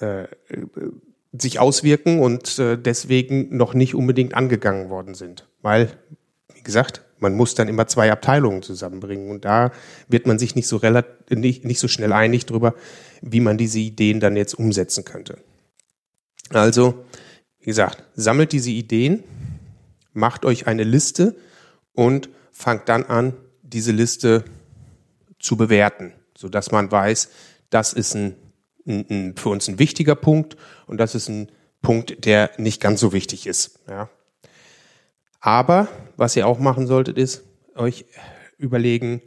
äh, 0.00 0.24
sich 1.32 1.58
auswirken 1.58 2.20
und 2.20 2.58
äh, 2.58 2.76
deswegen 2.76 3.56
noch 3.56 3.74
nicht 3.74 3.94
unbedingt 3.94 4.34
angegangen 4.34 4.90
worden 4.90 5.14
sind. 5.14 5.46
Weil, 5.62 5.90
gesagt, 6.68 7.02
man 7.18 7.34
muss 7.34 7.54
dann 7.54 7.66
immer 7.66 7.88
zwei 7.88 8.12
Abteilungen 8.12 8.62
zusammenbringen 8.62 9.30
und 9.30 9.44
da 9.44 9.72
wird 10.06 10.26
man 10.26 10.38
sich 10.38 10.54
nicht 10.54 10.68
so 10.68 10.76
relativ, 10.76 11.36
nicht, 11.36 11.64
nicht 11.64 11.80
so 11.80 11.88
schnell 11.88 12.12
einig 12.12 12.46
darüber, 12.46 12.74
wie 13.20 13.40
man 13.40 13.58
diese 13.58 13.80
Ideen 13.80 14.20
dann 14.20 14.36
jetzt 14.36 14.54
umsetzen 14.54 15.04
könnte. 15.04 15.38
Also, 16.50 17.04
wie 17.58 17.66
gesagt, 17.66 18.04
sammelt 18.14 18.52
diese 18.52 18.70
Ideen, 18.70 19.24
macht 20.12 20.44
euch 20.44 20.66
eine 20.66 20.84
Liste 20.84 21.36
und 21.92 22.28
fangt 22.52 22.88
dann 22.88 23.04
an, 23.04 23.34
diese 23.62 23.92
Liste 23.92 24.44
zu 25.40 25.56
bewerten, 25.56 26.12
sodass 26.36 26.70
man 26.70 26.90
weiß, 26.90 27.28
das 27.70 27.92
ist 27.92 28.14
ein 28.14 28.36
ein, 28.88 29.06
ein, 29.10 29.36
für 29.36 29.50
uns 29.50 29.68
ein 29.68 29.78
wichtiger 29.78 30.14
Punkt 30.14 30.56
und 30.86 30.98
das 30.98 31.14
ist 31.14 31.28
ein 31.28 31.52
Punkt, 31.82 32.24
der 32.24 32.50
nicht 32.56 32.80
ganz 32.80 33.00
so 33.00 33.12
wichtig 33.12 33.46
ist. 33.46 33.78
Ja. 33.88 34.08
Aber 35.40 35.88
was 36.16 36.36
ihr 36.36 36.46
auch 36.46 36.58
machen 36.58 36.86
solltet, 36.86 37.18
ist 37.18 37.44
euch 37.74 38.06
überlegen, 38.58 39.22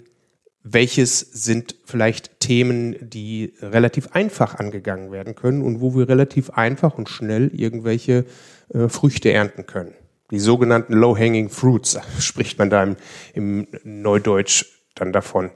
welches 0.63 1.19
sind 1.19 1.75
vielleicht 1.85 2.39
Themen, 2.39 2.95
die 3.01 3.53
relativ 3.61 4.09
einfach 4.11 4.55
angegangen 4.55 5.11
werden 5.11 5.35
können 5.35 5.61
und 5.63 5.81
wo 5.81 5.95
wir 5.95 6.07
relativ 6.07 6.51
einfach 6.51 6.97
und 6.97 7.09
schnell 7.09 7.47
irgendwelche 7.53 8.25
äh, 8.73 8.87
Früchte 8.87 9.31
ernten 9.31 9.65
können. 9.65 9.93
Die 10.29 10.39
sogenannten 10.39 10.93
Low-Hanging 10.93 11.49
Fruits 11.49 11.97
spricht 12.19 12.59
man 12.59 12.69
da 12.69 12.83
im, 12.83 12.95
im 13.33 13.67
Neudeutsch 13.83 14.65
dann 14.95 15.11
davon. 15.11 15.49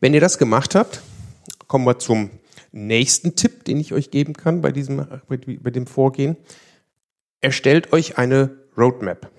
Wenn 0.00 0.14
ihr 0.14 0.20
das 0.20 0.38
gemacht 0.38 0.74
habt, 0.74 1.00
kommen 1.68 1.86
wir 1.86 1.98
zum 1.98 2.30
nächsten 2.72 3.36
Tipp, 3.36 3.64
den 3.64 3.80
ich 3.80 3.92
euch 3.92 4.10
geben 4.10 4.34
kann 4.34 4.60
bei 4.60 4.72
diesem, 4.72 5.06
bei, 5.28 5.36
bei 5.36 5.70
dem 5.70 5.86
Vorgehen. 5.86 6.36
Erstellt 7.46 7.92
euch 7.92 8.18
eine 8.18 8.58
Roadmap. 8.76 9.30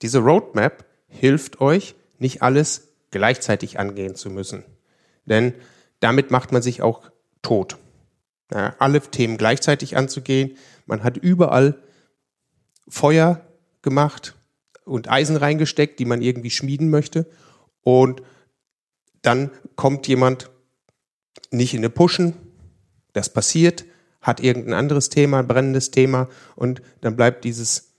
Diese 0.00 0.20
Roadmap 0.20 0.86
hilft 1.06 1.60
euch, 1.60 1.94
nicht 2.16 2.40
alles 2.40 2.94
gleichzeitig 3.10 3.78
angehen 3.78 4.14
zu 4.14 4.30
müssen. 4.30 4.64
Denn 5.26 5.52
damit 6.00 6.30
macht 6.30 6.50
man 6.50 6.62
sich 6.62 6.80
auch 6.80 7.10
tot. 7.42 7.76
Ja, 8.50 8.74
alle 8.78 9.02
Themen 9.02 9.36
gleichzeitig 9.36 9.98
anzugehen. 9.98 10.56
Man 10.86 11.04
hat 11.04 11.18
überall 11.18 11.78
Feuer 12.88 13.46
gemacht 13.82 14.34
und 14.86 15.10
Eisen 15.10 15.36
reingesteckt, 15.36 15.98
die 15.98 16.06
man 16.06 16.22
irgendwie 16.22 16.50
schmieden 16.50 16.88
möchte. 16.88 17.26
Und 17.82 18.22
dann 19.20 19.50
kommt 19.76 20.08
jemand 20.08 20.50
nicht 21.50 21.74
in 21.74 21.80
eine 21.80 21.90
Pushen. 21.90 22.32
Das 23.12 23.30
passiert, 23.30 23.84
hat 24.28 24.40
irgendein 24.40 24.74
anderes 24.74 25.08
Thema, 25.08 25.40
ein 25.40 25.48
brennendes 25.48 25.90
Thema 25.90 26.28
und 26.54 26.82
dann 27.00 27.16
bleibt 27.16 27.44
dieses 27.44 27.94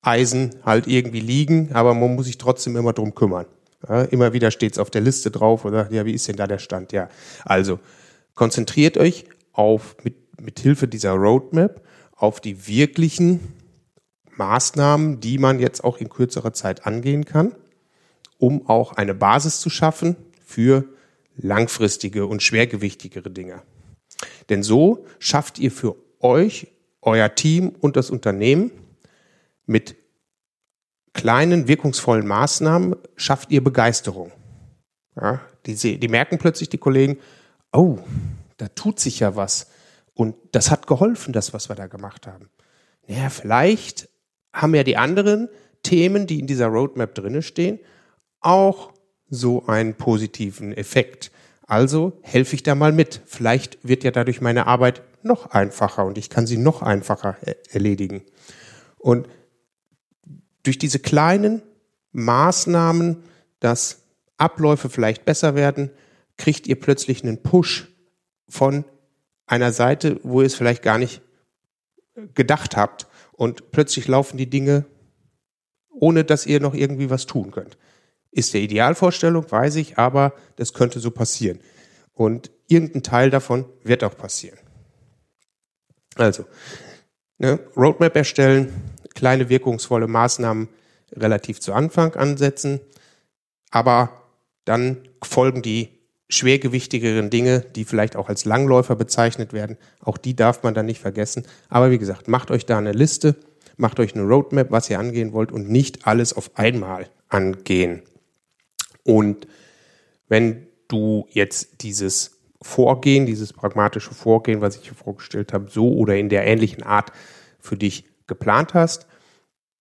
Eisen 0.00 0.54
halt 0.64 0.86
irgendwie 0.86 1.20
liegen, 1.20 1.72
aber 1.72 1.92
man 1.92 2.14
muss 2.14 2.26
sich 2.26 2.38
trotzdem 2.38 2.76
immer 2.76 2.92
drum 2.92 3.14
kümmern. 3.14 3.46
Ja, 3.86 4.02
immer 4.02 4.32
wieder 4.32 4.50
steht 4.50 4.72
es 4.72 4.78
auf 4.78 4.88
der 4.88 5.02
Liste 5.02 5.30
drauf 5.30 5.64
oder 5.64 5.92
ja, 5.92 6.06
wie 6.06 6.12
ist 6.12 6.28
denn 6.28 6.36
da 6.36 6.46
der 6.46 6.58
Stand? 6.58 6.92
Ja, 6.92 7.10
also 7.44 7.78
konzentriert 8.34 8.96
euch 8.96 9.26
auf 9.52 9.96
mit, 10.02 10.40
mit 10.40 10.60
Hilfe 10.60 10.88
dieser 10.88 11.12
Roadmap 11.12 11.82
auf 12.14 12.40
die 12.40 12.66
wirklichen 12.66 13.40
Maßnahmen, 14.36 15.20
die 15.20 15.38
man 15.38 15.58
jetzt 15.58 15.82
auch 15.82 15.98
in 15.98 16.08
kürzerer 16.08 16.52
Zeit 16.52 16.86
angehen 16.86 17.24
kann, 17.24 17.54
um 18.38 18.68
auch 18.68 18.92
eine 18.92 19.14
Basis 19.14 19.60
zu 19.60 19.70
schaffen 19.70 20.16
für 20.44 20.84
langfristige 21.36 22.26
und 22.26 22.42
schwergewichtigere 22.42 23.30
Dinge. 23.30 23.62
Denn 24.48 24.62
so 24.62 25.04
schafft 25.18 25.58
ihr 25.58 25.70
für 25.70 25.96
euch, 26.20 26.68
euer 27.02 27.34
Team 27.34 27.70
und 27.80 27.96
das 27.96 28.10
Unternehmen 28.10 28.70
mit 29.66 29.96
kleinen, 31.12 31.66
wirkungsvollen 31.68 32.26
Maßnahmen 32.26 32.96
schafft 33.16 33.50
ihr 33.50 33.62
Begeisterung. 33.64 34.32
Ja, 35.16 35.40
die, 35.64 35.98
die 35.98 36.08
merken 36.08 36.38
plötzlich 36.38 36.68
die 36.68 36.78
Kollegen, 36.78 37.18
oh, 37.72 37.98
da 38.58 38.68
tut 38.68 39.00
sich 39.00 39.20
ja 39.20 39.34
was. 39.34 39.68
Und 40.14 40.36
das 40.52 40.70
hat 40.70 40.86
geholfen, 40.86 41.32
das, 41.32 41.52
was 41.52 41.68
wir 41.68 41.76
da 41.76 41.86
gemacht 41.86 42.26
haben. 42.26 42.50
Naja, 43.06 43.30
vielleicht 43.30 44.08
haben 44.52 44.74
ja 44.74 44.82
die 44.82 44.96
anderen 44.96 45.48
Themen, 45.82 46.26
die 46.26 46.40
in 46.40 46.46
dieser 46.46 46.66
Roadmap 46.66 47.14
drinne 47.14 47.42
stehen, 47.42 47.78
auch 48.40 48.92
so 49.28 49.66
einen 49.66 49.94
positiven 49.94 50.72
Effekt. 50.72 51.30
Also 51.66 52.18
helfe 52.22 52.54
ich 52.54 52.62
da 52.62 52.74
mal 52.74 52.92
mit. 52.92 53.20
Vielleicht 53.26 53.78
wird 53.82 54.04
ja 54.04 54.12
dadurch 54.12 54.40
meine 54.40 54.66
Arbeit 54.66 55.02
noch 55.22 55.50
einfacher 55.50 56.04
und 56.04 56.16
ich 56.16 56.30
kann 56.30 56.46
sie 56.46 56.56
noch 56.56 56.82
einfacher 56.82 57.36
erledigen. 57.70 58.22
Und 58.98 59.28
durch 60.62 60.78
diese 60.78 61.00
kleinen 61.00 61.62
Maßnahmen, 62.12 63.24
dass 63.60 64.02
Abläufe 64.36 64.88
vielleicht 64.88 65.24
besser 65.24 65.54
werden, 65.54 65.90
kriegt 66.36 66.66
ihr 66.66 66.78
plötzlich 66.78 67.22
einen 67.22 67.42
Push 67.42 67.88
von 68.48 68.84
einer 69.46 69.72
Seite, 69.72 70.20
wo 70.22 70.40
ihr 70.40 70.46
es 70.46 70.54
vielleicht 70.54 70.82
gar 70.82 70.98
nicht 70.98 71.22
gedacht 72.34 72.76
habt. 72.76 73.06
Und 73.32 73.70
plötzlich 73.70 74.08
laufen 74.08 74.36
die 74.36 74.50
Dinge, 74.50 74.86
ohne 75.90 76.24
dass 76.24 76.46
ihr 76.46 76.60
noch 76.60 76.74
irgendwie 76.74 77.10
was 77.10 77.26
tun 77.26 77.50
könnt. 77.50 77.76
Ist 78.36 78.52
der 78.52 78.60
Idealvorstellung, 78.60 79.50
weiß 79.50 79.76
ich, 79.76 79.96
aber 79.96 80.34
das 80.56 80.74
könnte 80.74 81.00
so 81.00 81.10
passieren. 81.10 81.58
Und 82.12 82.50
irgendein 82.68 83.02
Teil 83.02 83.30
davon 83.30 83.64
wird 83.82 84.04
auch 84.04 84.14
passieren. 84.14 84.58
Also, 86.16 86.44
ne, 87.38 87.58
Roadmap 87.74 88.14
erstellen, 88.14 88.74
kleine 89.14 89.48
wirkungsvolle 89.48 90.06
Maßnahmen 90.06 90.68
relativ 91.12 91.60
zu 91.60 91.72
Anfang 91.72 92.14
ansetzen, 92.14 92.80
aber 93.70 94.10
dann 94.66 95.08
folgen 95.22 95.62
die 95.62 95.88
schwergewichtigeren 96.28 97.30
Dinge, 97.30 97.60
die 97.60 97.86
vielleicht 97.86 98.16
auch 98.16 98.28
als 98.28 98.44
Langläufer 98.44 98.96
bezeichnet 98.96 99.54
werden. 99.54 99.78
Auch 100.00 100.18
die 100.18 100.36
darf 100.36 100.62
man 100.62 100.74
dann 100.74 100.84
nicht 100.84 101.00
vergessen. 101.00 101.46
Aber 101.70 101.90
wie 101.90 101.98
gesagt, 101.98 102.28
macht 102.28 102.50
euch 102.50 102.66
da 102.66 102.76
eine 102.76 102.92
Liste, 102.92 103.36
macht 103.78 103.98
euch 103.98 104.14
eine 104.14 104.24
Roadmap, 104.24 104.70
was 104.70 104.90
ihr 104.90 104.98
angehen 104.98 105.32
wollt 105.32 105.52
und 105.52 105.70
nicht 105.70 106.06
alles 106.06 106.34
auf 106.34 106.50
einmal 106.58 107.08
angehen. 107.28 108.02
Und 109.06 109.46
wenn 110.28 110.66
du 110.88 111.26
jetzt 111.30 111.82
dieses 111.82 112.40
Vorgehen, 112.62 113.26
dieses 113.26 113.52
pragmatische 113.52 114.14
Vorgehen, 114.14 114.60
was 114.60 114.76
ich 114.76 114.84
hier 114.84 114.94
vorgestellt 114.94 115.52
habe, 115.52 115.70
so 115.70 115.92
oder 115.92 116.16
in 116.16 116.28
der 116.28 116.46
ähnlichen 116.46 116.82
Art 116.82 117.12
für 117.60 117.76
dich 117.76 118.04
geplant 118.26 118.74
hast, 118.74 119.06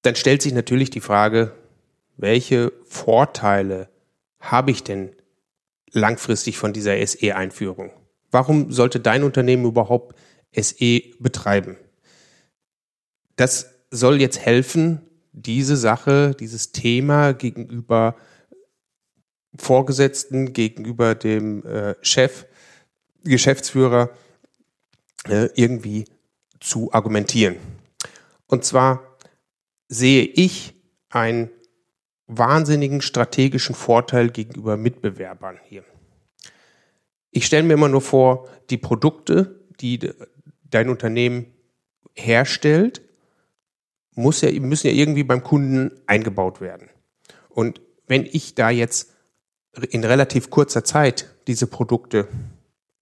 dann 0.04 0.16
stellt 0.16 0.42
sich 0.42 0.54
natürlich 0.54 0.90
die 0.90 1.02
Frage, 1.02 1.54
welche 2.18 2.72
Vorteile 2.86 3.90
habe 4.40 4.72
ich 4.72 4.84
denn 4.84 5.16
langfristig 5.92 6.58
von 6.58 6.74
dieser 6.74 7.06
SE-Einführung? 7.06 7.92
Warum 8.30 8.72
sollte 8.72 9.00
dein 9.00 9.24
Unternehmen 9.24 9.66
überhaupt 9.66 10.16
SE 10.56 11.02
betreiben? 11.20 11.78
Das 13.36 13.72
soll 13.90 14.22
jetzt 14.22 14.40
helfen, 14.40 15.02
diese 15.32 15.76
Sache, 15.76 16.36
dieses 16.40 16.72
Thema 16.72 17.34
gegenüber 17.34 18.16
Vorgesetzten, 19.58 20.54
gegenüber 20.54 21.16
dem 21.16 21.66
äh, 21.66 21.96
Chef, 22.02 22.46
Geschäftsführer 23.24 24.10
äh, 25.28 25.50
irgendwie 25.56 26.06
zu 26.60 26.92
argumentieren. 26.94 27.56
Und 28.48 28.64
zwar 28.64 29.18
sehe 29.88 30.24
ich 30.24 30.74
einen 31.10 31.50
wahnsinnigen 32.28 33.02
strategischen 33.02 33.76
Vorteil 33.76 34.30
gegenüber 34.30 34.78
Mitbewerbern 34.78 35.60
hier. 35.64 35.84
Ich 37.32 37.46
stelle 37.46 37.64
mir 37.64 37.74
immer 37.74 37.90
nur 37.90 38.02
vor, 38.02 38.50
die 38.70 38.78
Produkte, 38.78 39.60
die 39.80 40.00
dein 40.64 40.90
Unternehmen 40.90 41.54
herstellt, 42.14 43.02
muss 44.16 44.42
ja, 44.42 44.52
müssen 44.60 44.88
ja 44.88 44.94
irgendwie 44.94 45.24
beim 45.24 45.44
Kunden 45.44 45.92
eingebaut 46.08 46.62
werden. 46.62 46.90
Und 47.50 47.82
wenn 48.08 48.26
ich 48.26 48.56
da 48.56 48.70
jetzt 48.70 49.15
in 49.90 50.04
relativ 50.04 50.50
kurzer 50.50 50.84
Zeit 50.84 51.34
diese 51.48 51.68
Produkte 51.68 52.28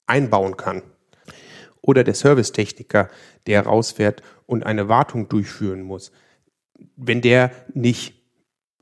einbauen 0.05 0.57
kann, 0.57 0.81
oder 1.83 2.03
der 2.03 2.15
Servicetechniker, 2.15 3.09
der 3.45 3.65
rausfährt 3.65 4.23
und 4.45 4.65
eine 4.65 4.87
Wartung 4.87 5.27
durchführen 5.29 5.83
muss, 5.83 6.11
wenn 6.95 7.21
der 7.21 7.51
nicht 7.73 8.15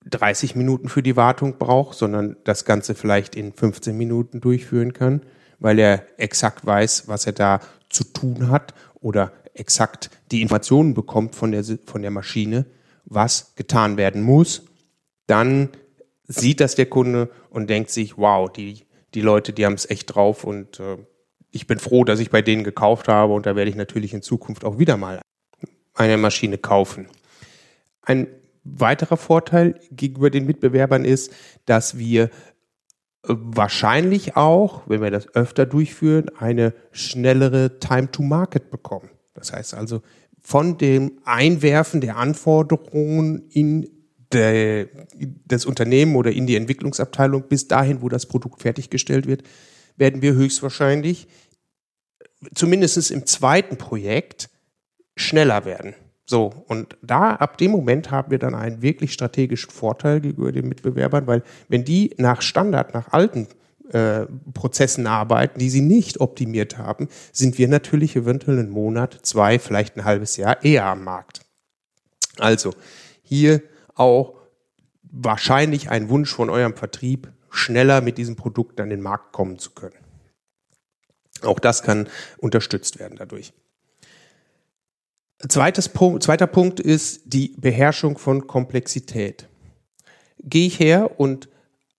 30 0.05 0.55
Minuten 0.55 0.87
für 0.87 1.03
die 1.03 1.15
Wartung 1.15 1.57
braucht, 1.57 1.97
sondern 1.97 2.37
das 2.43 2.63
Ganze 2.63 2.95
vielleicht 2.95 3.35
in 3.35 3.53
15 3.53 3.97
Minuten 3.97 4.39
durchführen 4.39 4.93
kann, 4.93 5.21
weil 5.59 5.79
er 5.79 6.05
exakt 6.17 6.65
weiß, 6.65 7.07
was 7.07 7.25
er 7.25 7.33
da 7.33 7.59
zu 7.89 8.03
tun 8.03 8.49
hat 8.49 8.73
oder 8.99 9.33
exakt 9.53 10.09
die 10.31 10.41
Informationen 10.41 10.93
bekommt 10.93 11.35
von 11.35 11.51
der, 11.51 11.63
von 11.85 12.01
der 12.01 12.11
Maschine, 12.11 12.65
was 13.05 13.53
getan 13.55 13.97
werden 13.97 14.21
muss, 14.21 14.63
dann 15.27 15.69
sieht 16.31 16.59
das 16.59 16.75
der 16.75 16.85
Kunde 16.85 17.29
und 17.49 17.69
denkt 17.69 17.89
sich, 17.89 18.17
wow, 18.17 18.51
die, 18.51 18.85
die 19.13 19.21
Leute, 19.21 19.53
die 19.53 19.65
haben 19.65 19.73
es 19.73 19.89
echt 19.89 20.15
drauf 20.15 20.43
und 20.43 20.79
äh, 20.79 20.97
ich 21.51 21.67
bin 21.67 21.79
froh, 21.79 22.03
dass 22.03 22.19
ich 22.19 22.29
bei 22.29 22.41
denen 22.41 22.63
gekauft 22.63 23.07
habe 23.07 23.33
und 23.33 23.45
da 23.45 23.55
werde 23.55 23.69
ich 23.69 23.75
natürlich 23.75 24.13
in 24.13 24.21
Zukunft 24.21 24.63
auch 24.63 24.79
wieder 24.79 24.97
mal 24.97 25.21
eine 25.93 26.17
Maschine 26.17 26.57
kaufen. 26.57 27.07
Ein 28.01 28.27
weiterer 28.63 29.17
Vorteil 29.17 29.79
gegenüber 29.91 30.29
den 30.29 30.45
Mitbewerbern 30.45 31.03
ist, 31.03 31.33
dass 31.65 31.97
wir 31.97 32.29
wahrscheinlich 33.23 34.35
auch, 34.35 34.83
wenn 34.87 35.01
wir 35.01 35.11
das 35.11 35.33
öfter 35.35 35.65
durchführen, 35.65 36.29
eine 36.37 36.73
schnellere 36.91 37.79
Time 37.79 38.09
to 38.11 38.23
Market 38.23 38.71
bekommen. 38.71 39.09
Das 39.33 39.53
heißt 39.53 39.73
also, 39.73 40.01
von 40.39 40.77
dem 40.77 41.19
Einwerfen 41.23 42.01
der 42.01 42.17
Anforderungen 42.17 43.47
in 43.49 44.00
der, 44.33 44.87
das 45.45 45.65
Unternehmen 45.65 46.15
oder 46.15 46.31
in 46.31 46.47
die 46.47 46.55
Entwicklungsabteilung 46.55 47.43
bis 47.47 47.67
dahin, 47.67 48.01
wo 48.01 48.09
das 48.09 48.25
Produkt 48.25 48.61
fertiggestellt 48.61 49.27
wird, 49.27 49.43
werden 49.97 50.21
wir 50.21 50.33
höchstwahrscheinlich 50.33 51.27
zumindest 52.55 53.11
im 53.11 53.25
zweiten 53.25 53.77
Projekt 53.77 54.49
schneller 55.15 55.65
werden. 55.65 55.93
So, 56.25 56.63
und 56.67 56.97
da, 57.01 57.35
ab 57.35 57.57
dem 57.57 57.71
Moment 57.71 58.09
haben 58.09 58.31
wir 58.31 58.39
dann 58.39 58.55
einen 58.55 58.81
wirklich 58.81 59.11
strategischen 59.11 59.69
Vorteil 59.69 60.21
gegenüber 60.21 60.51
den 60.51 60.69
Mitbewerbern, 60.69 61.27
weil 61.27 61.43
wenn 61.67 61.83
die 61.83 62.13
nach 62.17 62.41
Standard, 62.41 62.93
nach 62.93 63.11
alten 63.11 63.47
äh, 63.91 64.27
Prozessen 64.53 65.07
arbeiten, 65.07 65.59
die 65.59 65.69
sie 65.69 65.81
nicht 65.81 66.21
optimiert 66.21 66.77
haben, 66.77 67.09
sind 67.33 67.57
wir 67.57 67.67
natürlich 67.67 68.15
eventuell 68.15 68.59
einen 68.59 68.69
Monat, 68.69 69.19
zwei, 69.23 69.59
vielleicht 69.59 69.97
ein 69.97 70.05
halbes 70.05 70.37
Jahr 70.37 70.63
eher 70.63 70.85
am 70.85 71.03
Markt. 71.03 71.41
Also 72.37 72.73
hier 73.23 73.61
auch 74.01 74.35
wahrscheinlich 75.03 75.89
ein 75.89 76.09
Wunsch 76.09 76.33
von 76.33 76.49
eurem 76.49 76.75
Vertrieb, 76.75 77.31
schneller 77.49 78.01
mit 78.01 78.17
diesem 78.17 78.35
Produkt 78.35 78.79
an 78.79 78.89
den 78.89 79.01
Markt 79.01 79.31
kommen 79.31 79.59
zu 79.59 79.71
können. 79.71 79.95
Auch 81.43 81.59
das 81.59 81.83
kann 81.83 82.07
unterstützt 82.37 82.99
werden 82.99 83.17
dadurch. 83.17 83.53
Punkt, 85.93 86.23
zweiter 86.23 86.47
Punkt 86.47 86.79
ist 86.79 87.21
die 87.25 87.55
Beherrschung 87.57 88.17
von 88.17 88.45
Komplexität. 88.47 89.47
Gehe 90.39 90.67
ich 90.67 90.79
her 90.79 91.19
und 91.19 91.49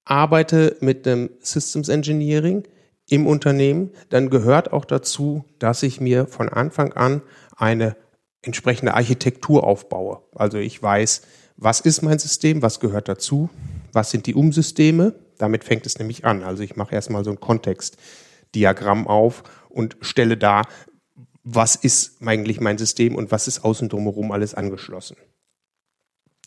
arbeite 0.04 0.76
mit 0.80 1.06
einem 1.06 1.30
Systems 1.40 1.88
Engineering 1.88 2.64
im 3.08 3.26
Unternehmen, 3.26 3.90
dann 4.08 4.30
gehört 4.30 4.72
auch 4.72 4.84
dazu, 4.84 5.44
dass 5.58 5.82
ich 5.82 6.00
mir 6.00 6.26
von 6.26 6.48
Anfang 6.48 6.92
an 6.92 7.22
eine 7.56 7.96
entsprechende 8.42 8.94
Architektur 8.94 9.64
aufbaue. 9.64 10.22
Also 10.34 10.58
ich 10.58 10.82
weiß, 10.82 11.22
was 11.56 11.80
ist 11.80 12.02
mein 12.02 12.18
System, 12.18 12.62
was 12.62 12.80
gehört 12.80 13.08
dazu, 13.08 13.50
was 13.92 14.10
sind 14.10 14.26
die 14.26 14.34
Umsysteme, 14.34 15.14
damit 15.38 15.64
fängt 15.64 15.86
es 15.86 15.98
nämlich 15.98 16.24
an. 16.24 16.42
Also 16.42 16.62
ich 16.62 16.76
mache 16.76 16.94
erstmal 16.94 17.24
so 17.24 17.30
ein 17.30 17.40
Kontextdiagramm 17.40 19.06
auf 19.06 19.42
und 19.68 19.96
stelle 20.00 20.36
da 20.36 20.62
was 21.44 21.74
ist 21.76 22.24
eigentlich 22.24 22.60
mein 22.60 22.78
System 22.78 23.16
und 23.16 23.32
was 23.32 23.48
ist 23.48 23.64
außen 23.64 23.88
drumherum 23.88 24.32
alles 24.32 24.54
angeschlossen. 24.54 25.16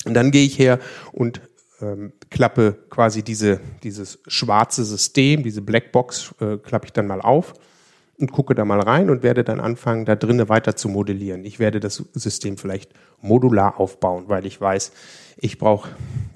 Und 0.06 0.14
dann 0.14 0.32
gehe 0.32 0.46
ich 0.46 0.58
her 0.58 0.80
und 1.12 1.42
ähm, 1.82 2.14
klappe 2.30 2.86
quasi 2.90 3.24
diese, 3.24 3.60
dieses 3.84 4.20
schwarze 4.28 4.86
System, 4.86 5.44
diese 5.44 5.62
Blackbox, 5.62 6.36
äh, 6.40 6.58
klappe 6.58 6.86
ich 6.86 6.94
dann 6.94 7.08
mal 7.08 7.22
auf 7.22 7.54
und 8.18 8.32
gucke 8.32 8.56
da 8.56 8.66
mal 8.66 8.80
rein 8.80 9.10
und 9.10 9.24
werde 9.24 9.44
dann 9.44 9.60
anfangen, 9.60 10.06
da 10.06 10.16
drinnen 10.16 10.48
weiter 10.48 10.76
zu 10.76 10.88
modellieren. 10.90 11.44
Ich 11.44 11.60
werde 11.60 11.80
das 11.80 12.04
System 12.14 12.58
vielleicht 12.58 12.94
modular 13.22 13.80
aufbauen, 13.80 14.26
weil 14.28 14.46
ich 14.46 14.60
weiß, 14.60 14.92
ich 15.38 15.58
brauche 15.58 15.90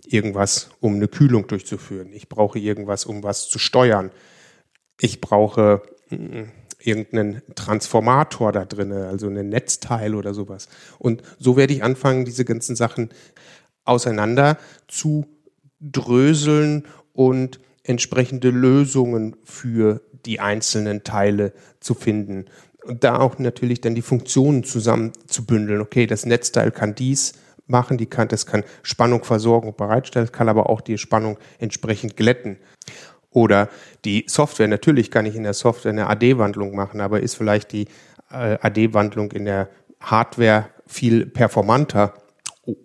irgendwas, 0.06 0.70
um 0.82 0.96
eine 0.96 1.08
Kühlung 1.08 1.48
durchzuführen. 1.48 2.12
Ich 2.12 2.28
brauche 2.28 2.60
irgendwas, 2.60 3.06
um 3.06 3.24
was 3.24 3.48
zu 3.48 3.60
steuern. 3.60 4.12
Ich 5.00 5.22
brauche 5.22 5.82
mm, 6.10 6.44
irgendeinen 6.80 7.42
Transformator 7.56 8.52
da 8.52 8.66
drinne, 8.66 9.08
also 9.08 9.28
ein 9.28 9.50
Netzteil 9.50 10.16
oder 10.16 10.34
sowas. 10.34 10.68
Und 10.98 11.22
so 11.38 11.56
werde 11.56 11.74
ich 11.74 11.84
anfangen, 11.84 12.26
diese 12.26 12.46
ganzen 12.46 12.76
Sachen 12.76 13.10
auseinander 13.86 14.58
zu 14.88 15.26
dröseln 15.80 16.86
und 17.14 17.60
entsprechende 17.84 18.50
Lösungen 18.50 19.36
für 19.44 20.02
die 20.26 20.40
einzelnen 20.40 21.04
Teile 21.04 21.54
zu 21.80 21.94
finden. 21.94 22.46
Und 22.84 23.04
da 23.04 23.20
auch 23.20 23.40
natürlich 23.40 23.82
dann 23.82 23.96
die 23.96 24.02
Funktionen 24.02 24.64
zusammen 24.64 25.12
zu 25.28 25.46
bündeln. 25.46 25.82
Okay, 25.82 26.08
das 26.08 26.26
Netzteil 26.26 26.72
kann 26.72 26.96
dies 26.96 27.34
machen, 27.68 27.98
die 27.98 28.08
kann, 28.08 28.28
das 28.28 28.46
kann 28.46 28.64
Spannung 28.82 29.24
versorgen 29.24 29.70
und 29.70 29.78
bereitstellen, 29.78 30.32
kann 30.32 30.50
aber 30.50 30.70
auch 30.70 30.82
die 30.82 30.98
Spannung 30.98 31.38
entsprechend 31.60 32.18
glätten. 32.18 32.58
Oder 33.32 33.70
die 34.06 34.26
Software, 34.28 34.68
natürlich 34.68 35.12
kann 35.12 35.26
ich 35.26 35.36
in 35.36 35.44
der 35.44 35.54
Software 35.54 35.92
eine 35.92 36.08
AD-Wandlung 36.08 36.76
machen, 36.76 37.00
aber 37.00 37.20
ist 37.22 37.36
vielleicht 37.36 37.72
die 37.72 37.86
äh, 38.32 38.58
AD-Wandlung 38.60 39.32
in 39.32 39.46
der 39.46 39.70
Hardware 40.00 40.70
viel 40.88 41.28
performanter 41.28 42.14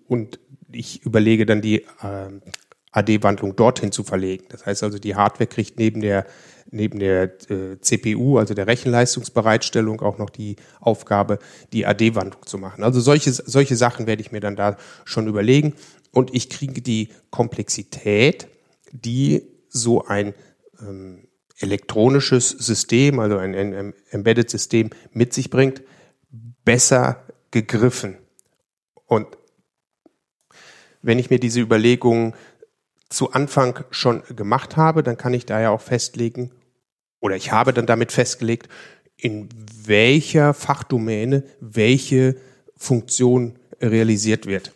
und 0.09 0.39
ich 0.71 1.03
überlege 1.05 1.47
dann 1.47 1.63
die 1.63 1.83
äh, 2.03 2.29
AD-Wandlung 2.93 3.57
dorthin 3.57 3.93
zu 3.93 4.05
verlegen. 4.05 4.45
Das 4.51 4.67
heißt 4.67 4.83
also, 4.83 4.99
die 4.99 5.17
Hardware 5.17 5.47
kriegt 5.47 5.79
neben 5.79 6.01
der 6.01 6.27
neben 6.75 6.99
der 6.99 7.23
äh, 7.51 7.79
CPU, 7.81 8.39
also 8.39 8.53
der 8.55 8.67
Rechenleistungsbereitstellung, 8.67 10.01
auch 10.01 10.19
noch 10.19 10.31
die 10.31 10.57
Aufgabe, 10.81 11.39
die 11.73 11.87
AD-Wandlung 11.87 12.45
zu 12.47 12.59
machen. 12.59 12.85
Also 12.85 13.01
solche, 13.01 13.33
solche 13.33 13.77
Sachen 13.77 14.07
werde 14.07 14.23
ich 14.23 14.33
mir 14.33 14.41
dann 14.41 14.57
da 14.57 14.77
schon 15.05 15.27
überlegen. 15.29 15.75
Und 16.11 16.35
ich 16.35 16.51
kriege 16.51 16.83
die 16.83 17.09
Komplexität, 17.31 18.49
die 18.93 19.43
so 19.69 20.05
ein 20.05 20.35
ähm, 20.81 21.29
elektronisches 21.59 22.51
System, 22.51 23.19
also 23.19 23.39
ein, 23.39 23.55
ein 23.55 23.95
Embedded-System 24.11 24.91
mit 25.13 25.33
sich 25.33 25.51
bringt, 25.51 25.83
besser 26.65 27.25
gegriffen. 27.51 28.19
Und 29.07 29.29
wenn 31.03 31.19
ich 31.19 31.31
mir 31.31 31.39
diese 31.39 31.61
Überlegungen 31.61 32.35
zu 33.09 33.33
Anfang 33.33 33.85
schon 33.91 34.23
gemacht 34.35 34.77
habe, 34.77 35.03
dann 35.03 35.17
kann 35.17 35.35
ich 35.35 35.47
da 35.47 35.61
ja 35.61 35.71
auch 35.71 35.81
festlegen, 35.81 36.51
oder 37.25 37.37
ich 37.37 37.53
habe 37.53 37.73
dann 37.73 37.87
damit 37.87 38.13
festgelegt, 38.13 38.69
in 39.17 39.49
welcher 39.87 40.53
Fachdomäne 40.53 41.43
welche 41.59 42.37
Funktion 42.77 43.59
realisiert 43.81 44.45
wird. 44.45 44.73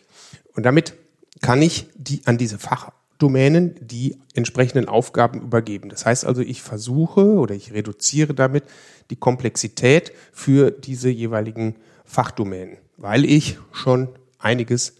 Und 0.55 0.63
damit 0.63 0.95
kann 1.41 1.61
ich 1.61 1.85
die 1.93 2.23
an 2.25 2.39
diese 2.39 2.57
Fachdomänen 2.57 3.75
die 3.81 4.17
entsprechenden 4.33 4.87
Aufgaben 4.87 5.43
übergeben. 5.43 5.89
Das 5.89 6.07
heißt 6.07 6.25
also, 6.25 6.41
ich 6.41 6.63
versuche 6.63 7.35
oder 7.35 7.53
ich 7.53 7.71
reduziere 7.71 8.33
damit 8.33 8.63
die 9.11 9.15
Komplexität 9.15 10.11
für 10.31 10.71
diese 10.71 11.09
jeweiligen 11.09 11.75
Fachdomänen, 12.03 12.77
weil 12.97 13.25
ich 13.25 13.59
schon 13.73 14.09
einiges 14.39 14.95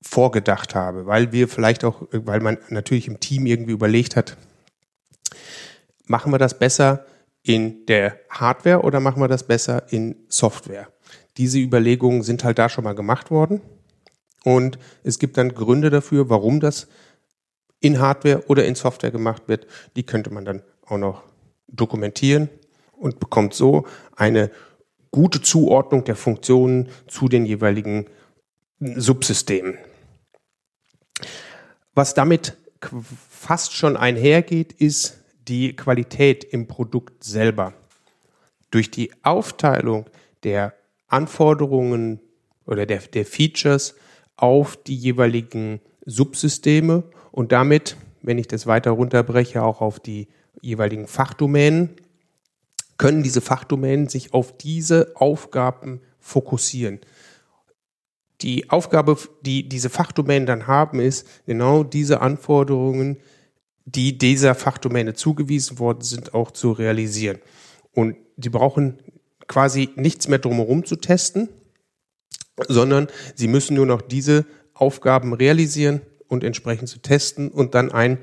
vorgedacht 0.00 0.76
habe, 0.76 1.06
weil 1.06 1.32
wir 1.32 1.48
vielleicht 1.48 1.82
auch, 1.82 2.06
weil 2.12 2.38
man 2.38 2.58
natürlich 2.68 3.08
im 3.08 3.18
Team 3.18 3.46
irgendwie 3.46 3.72
überlegt 3.72 4.14
hat, 4.14 4.36
machen 6.06 6.32
wir 6.32 6.38
das 6.38 6.58
besser 6.58 7.06
in 7.42 7.86
der 7.86 8.18
Hardware 8.30 8.82
oder 8.82 9.00
machen 9.00 9.20
wir 9.20 9.28
das 9.28 9.44
besser 9.44 9.90
in 9.90 10.16
Software? 10.28 10.88
Diese 11.36 11.58
Überlegungen 11.58 12.22
sind 12.22 12.44
halt 12.44 12.58
da 12.58 12.68
schon 12.68 12.84
mal 12.84 12.94
gemacht 12.94 13.30
worden 13.30 13.60
und 14.44 14.78
es 15.02 15.18
gibt 15.18 15.36
dann 15.36 15.54
Gründe 15.54 15.90
dafür, 15.90 16.28
warum 16.28 16.60
das 16.60 16.88
in 17.80 18.00
Hardware 18.00 18.44
oder 18.46 18.64
in 18.64 18.74
Software 18.74 19.10
gemacht 19.10 19.44
wird. 19.46 19.66
Die 19.96 20.04
könnte 20.04 20.30
man 20.30 20.44
dann 20.44 20.62
auch 20.86 20.98
noch 20.98 21.22
dokumentieren 21.68 22.48
und 22.92 23.18
bekommt 23.18 23.54
so 23.54 23.86
eine 24.14 24.50
gute 25.10 25.42
Zuordnung 25.42 26.04
der 26.04 26.16
Funktionen 26.16 26.88
zu 27.06 27.28
den 27.28 27.44
jeweiligen 27.44 28.06
Subsystemen. 28.80 29.78
Was 31.94 32.14
damit 32.14 32.56
fast 33.28 33.74
schon 33.74 33.96
einhergeht, 33.96 34.72
ist 34.72 35.21
die 35.48 35.74
Qualität 35.74 36.44
im 36.44 36.66
Produkt 36.66 37.24
selber. 37.24 37.74
Durch 38.70 38.90
die 38.90 39.12
Aufteilung 39.22 40.06
der 40.44 40.74
Anforderungen 41.08 42.20
oder 42.66 42.86
der, 42.86 42.98
der 42.98 43.26
Features 43.26 43.94
auf 44.36 44.76
die 44.76 44.96
jeweiligen 44.96 45.80
Subsysteme 46.06 47.04
und 47.30 47.52
damit, 47.52 47.96
wenn 48.22 48.38
ich 48.38 48.48
das 48.48 48.66
weiter 48.66 48.92
runterbreche, 48.92 49.62
auch 49.62 49.80
auf 49.80 50.00
die 50.00 50.28
jeweiligen 50.60 51.06
Fachdomänen, 51.06 51.90
können 52.98 53.22
diese 53.22 53.40
Fachdomänen 53.40 54.08
sich 54.08 54.32
auf 54.32 54.56
diese 54.56 55.12
Aufgaben 55.16 56.00
fokussieren 56.18 57.00
die 58.42 58.70
Aufgabe, 58.70 59.16
die 59.42 59.68
diese 59.68 59.88
Fachdomänen 59.88 60.46
dann 60.46 60.66
haben, 60.66 61.00
ist 61.00 61.26
genau 61.46 61.84
diese 61.84 62.20
Anforderungen, 62.20 63.18
die 63.84 64.18
dieser 64.18 64.54
Fachdomäne 64.54 65.14
zugewiesen 65.14 65.78
worden 65.78 66.02
sind, 66.02 66.34
auch 66.34 66.50
zu 66.50 66.72
realisieren. 66.72 67.38
Und 67.92 68.16
die 68.36 68.48
brauchen 68.48 68.98
quasi 69.48 69.90
nichts 69.96 70.28
mehr 70.28 70.38
drumherum 70.38 70.84
zu 70.84 70.96
testen, 70.96 71.48
sondern 72.68 73.08
sie 73.34 73.48
müssen 73.48 73.74
nur 73.74 73.86
noch 73.86 74.02
diese 74.02 74.46
Aufgaben 74.74 75.34
realisieren 75.34 76.00
und 76.28 76.44
entsprechend 76.44 76.88
zu 76.88 77.00
testen 77.00 77.50
und 77.50 77.74
dann 77.74 77.92
ein 77.92 78.18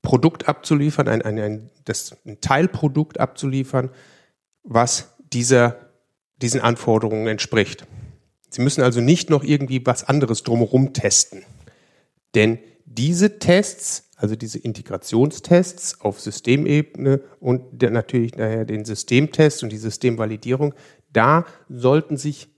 Produkt 0.00 0.48
abzuliefern, 0.48 1.08
ein, 1.08 1.22
ein, 1.22 1.38
ein, 1.38 1.70
das, 1.84 2.16
ein 2.24 2.40
Teilprodukt 2.40 3.20
abzuliefern, 3.20 3.90
was 4.64 5.14
dieser, 5.32 5.90
diesen 6.36 6.60
Anforderungen 6.60 7.26
entspricht. 7.28 7.86
Sie 8.50 8.62
müssen 8.62 8.82
also 8.82 9.00
nicht 9.00 9.30
noch 9.30 9.44
irgendwie 9.44 9.84
was 9.86 10.04
anderes 10.04 10.42
drumherum 10.42 10.92
testen. 10.92 11.44
Denn 12.34 12.58
diese 12.94 13.38
Tests, 13.38 14.10
also 14.16 14.36
diese 14.36 14.58
Integrationstests 14.58 16.00
auf 16.00 16.20
Systemebene 16.20 17.22
und 17.40 17.82
natürlich 17.82 18.32
daher 18.32 18.64
den 18.64 18.84
Systemtest 18.84 19.62
und 19.62 19.70
die 19.70 19.78
Systemvalidierung, 19.78 20.74
da 21.12 21.44
sollten 21.68 22.16
sich 22.16 22.48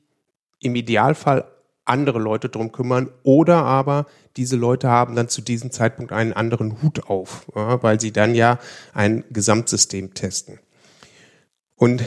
im 0.60 0.74
Idealfall 0.76 1.46
andere 1.84 2.18
Leute 2.18 2.48
drum 2.48 2.72
kümmern 2.72 3.10
oder 3.22 3.62
aber 3.64 4.06
diese 4.36 4.56
Leute 4.56 4.88
haben 4.88 5.14
dann 5.14 5.28
zu 5.28 5.42
diesem 5.42 5.70
Zeitpunkt 5.70 6.12
einen 6.12 6.32
anderen 6.32 6.82
Hut 6.82 7.06
auf, 7.06 7.46
ja, 7.54 7.82
weil 7.82 8.00
sie 8.00 8.10
dann 8.10 8.34
ja 8.34 8.58
ein 8.94 9.24
Gesamtsystem 9.30 10.14
testen. 10.14 10.58
Und 11.76 12.02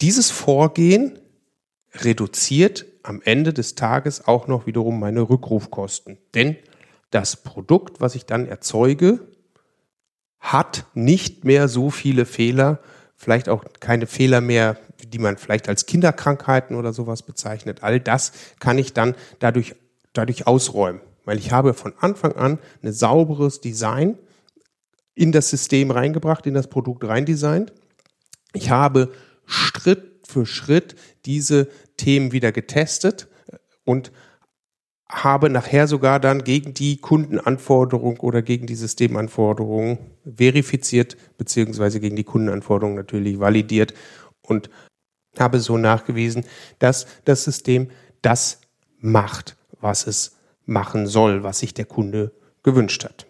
dieses 0.00 0.30
Vorgehen 0.30 1.18
reduziert 1.94 2.86
am 3.02 3.20
Ende 3.24 3.52
des 3.52 3.74
Tages 3.74 4.26
auch 4.26 4.46
noch 4.46 4.66
wiederum 4.66 5.00
meine 5.00 5.22
Rückrufkosten. 5.22 6.18
Denn 6.34 6.56
das 7.12 7.36
Produkt, 7.36 8.00
was 8.00 8.16
ich 8.16 8.26
dann 8.26 8.46
erzeuge, 8.46 9.20
hat 10.40 10.86
nicht 10.94 11.44
mehr 11.44 11.68
so 11.68 11.90
viele 11.90 12.26
Fehler, 12.26 12.80
vielleicht 13.14 13.48
auch 13.48 13.64
keine 13.78 14.06
Fehler 14.06 14.40
mehr, 14.40 14.76
die 15.06 15.18
man 15.18 15.36
vielleicht 15.36 15.68
als 15.68 15.86
Kinderkrankheiten 15.86 16.74
oder 16.74 16.92
sowas 16.92 17.22
bezeichnet. 17.22 17.82
All 17.82 18.00
das 18.00 18.32
kann 18.58 18.78
ich 18.78 18.92
dann 18.92 19.14
dadurch, 19.38 19.76
dadurch 20.12 20.48
ausräumen, 20.48 21.00
weil 21.24 21.38
ich 21.38 21.52
habe 21.52 21.74
von 21.74 21.94
Anfang 22.00 22.32
an 22.32 22.58
ein 22.82 22.92
sauberes 22.92 23.60
Design 23.60 24.18
in 25.14 25.30
das 25.30 25.50
System 25.50 25.90
reingebracht, 25.90 26.46
in 26.46 26.54
das 26.54 26.68
Produkt 26.68 27.04
reindesignt. 27.04 27.72
Ich 28.52 28.70
habe 28.70 29.12
Schritt 29.46 30.26
für 30.26 30.46
Schritt 30.46 30.96
diese 31.24 31.68
Themen 31.96 32.32
wieder 32.32 32.52
getestet 32.52 33.28
und 33.84 34.10
habe 35.12 35.50
nachher 35.50 35.86
sogar 35.86 36.18
dann 36.18 36.42
gegen 36.42 36.72
die 36.72 36.96
Kundenanforderung 36.96 38.18
oder 38.20 38.40
gegen 38.40 38.66
die 38.66 38.74
Systemanforderungen 38.74 39.98
verifiziert, 40.36 41.18
beziehungsweise 41.36 42.00
gegen 42.00 42.16
die 42.16 42.24
Kundenanforderungen 42.24 42.96
natürlich 42.96 43.38
validiert 43.38 43.92
und 44.40 44.70
habe 45.38 45.60
so 45.60 45.76
nachgewiesen, 45.76 46.44
dass 46.78 47.06
das 47.26 47.44
System 47.44 47.90
das 48.22 48.62
macht, 48.98 49.56
was 49.80 50.06
es 50.06 50.36
machen 50.64 51.06
soll, 51.06 51.42
was 51.42 51.58
sich 51.58 51.74
der 51.74 51.84
Kunde 51.84 52.32
gewünscht 52.62 53.04
hat. 53.04 53.26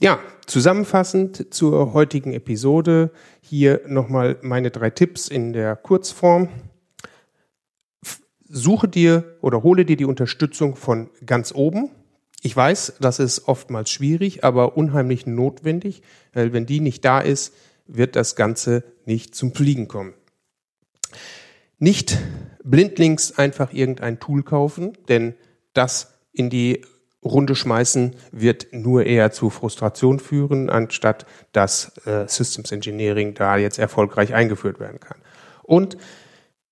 Ja, 0.00 0.20
zusammenfassend 0.46 1.52
zur 1.52 1.94
heutigen 1.94 2.32
Episode 2.32 3.10
hier 3.40 3.80
nochmal 3.88 4.36
meine 4.42 4.70
drei 4.70 4.90
Tipps 4.90 5.28
in 5.28 5.52
der 5.52 5.74
Kurzform. 5.74 6.48
Suche 8.48 8.88
dir 8.88 9.36
oder 9.40 9.62
hole 9.62 9.84
dir 9.84 9.96
die 9.96 10.04
Unterstützung 10.04 10.76
von 10.76 11.10
ganz 11.24 11.52
oben. 11.54 11.90
Ich 12.42 12.56
weiß, 12.56 12.94
das 13.00 13.18
ist 13.18 13.48
oftmals 13.48 13.90
schwierig, 13.90 14.44
aber 14.44 14.76
unheimlich 14.76 15.26
notwendig, 15.26 16.02
weil 16.32 16.52
wenn 16.52 16.66
die 16.66 16.80
nicht 16.80 17.04
da 17.04 17.20
ist, 17.20 17.52
wird 17.86 18.16
das 18.16 18.36
Ganze 18.36 18.84
nicht 19.04 19.34
zum 19.34 19.54
Fliegen 19.54 19.88
kommen. 19.88 20.14
Nicht 21.78 22.18
blindlings 22.62 23.38
einfach 23.38 23.72
irgendein 23.72 24.20
Tool 24.20 24.42
kaufen, 24.42 24.96
denn 25.08 25.34
das 25.72 26.14
in 26.32 26.50
die 26.50 26.84
Runde 27.24 27.54
schmeißen 27.54 28.14
wird 28.30 28.68
nur 28.72 29.04
eher 29.04 29.32
zu 29.32 29.50
Frustration 29.50 30.20
führen, 30.20 30.70
anstatt 30.70 31.26
dass 31.52 31.96
äh, 32.06 32.28
Systems 32.28 32.72
Engineering 32.72 33.34
da 33.34 33.56
jetzt 33.56 33.78
erfolgreich 33.78 34.34
eingeführt 34.34 34.80
werden 34.80 35.00
kann. 35.00 35.18
Und 35.62 35.96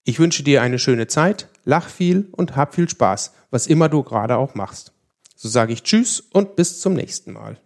Ich 0.06 0.18
wünsche 0.18 0.42
dir 0.42 0.62
eine 0.62 0.80
schöne 0.80 1.08
Zeit, 1.08 1.50
lach 1.66 1.90
viel 1.90 2.30
und 2.32 2.56
hab 2.56 2.74
viel 2.74 2.88
Spaß, 2.88 3.34
was 3.52 3.68
immer 3.68 3.90
du 3.90 4.04
gerade 4.04 4.38
auch 4.38 4.56
machst. 4.56 4.94
So 5.36 5.50
sage 5.50 5.74
ich 5.74 5.84
Tschüss 5.84 6.22
und 6.22 6.56
bis 6.56 6.80
zum 6.80 6.94
nächsten 6.94 7.34
Mal. 7.34 7.60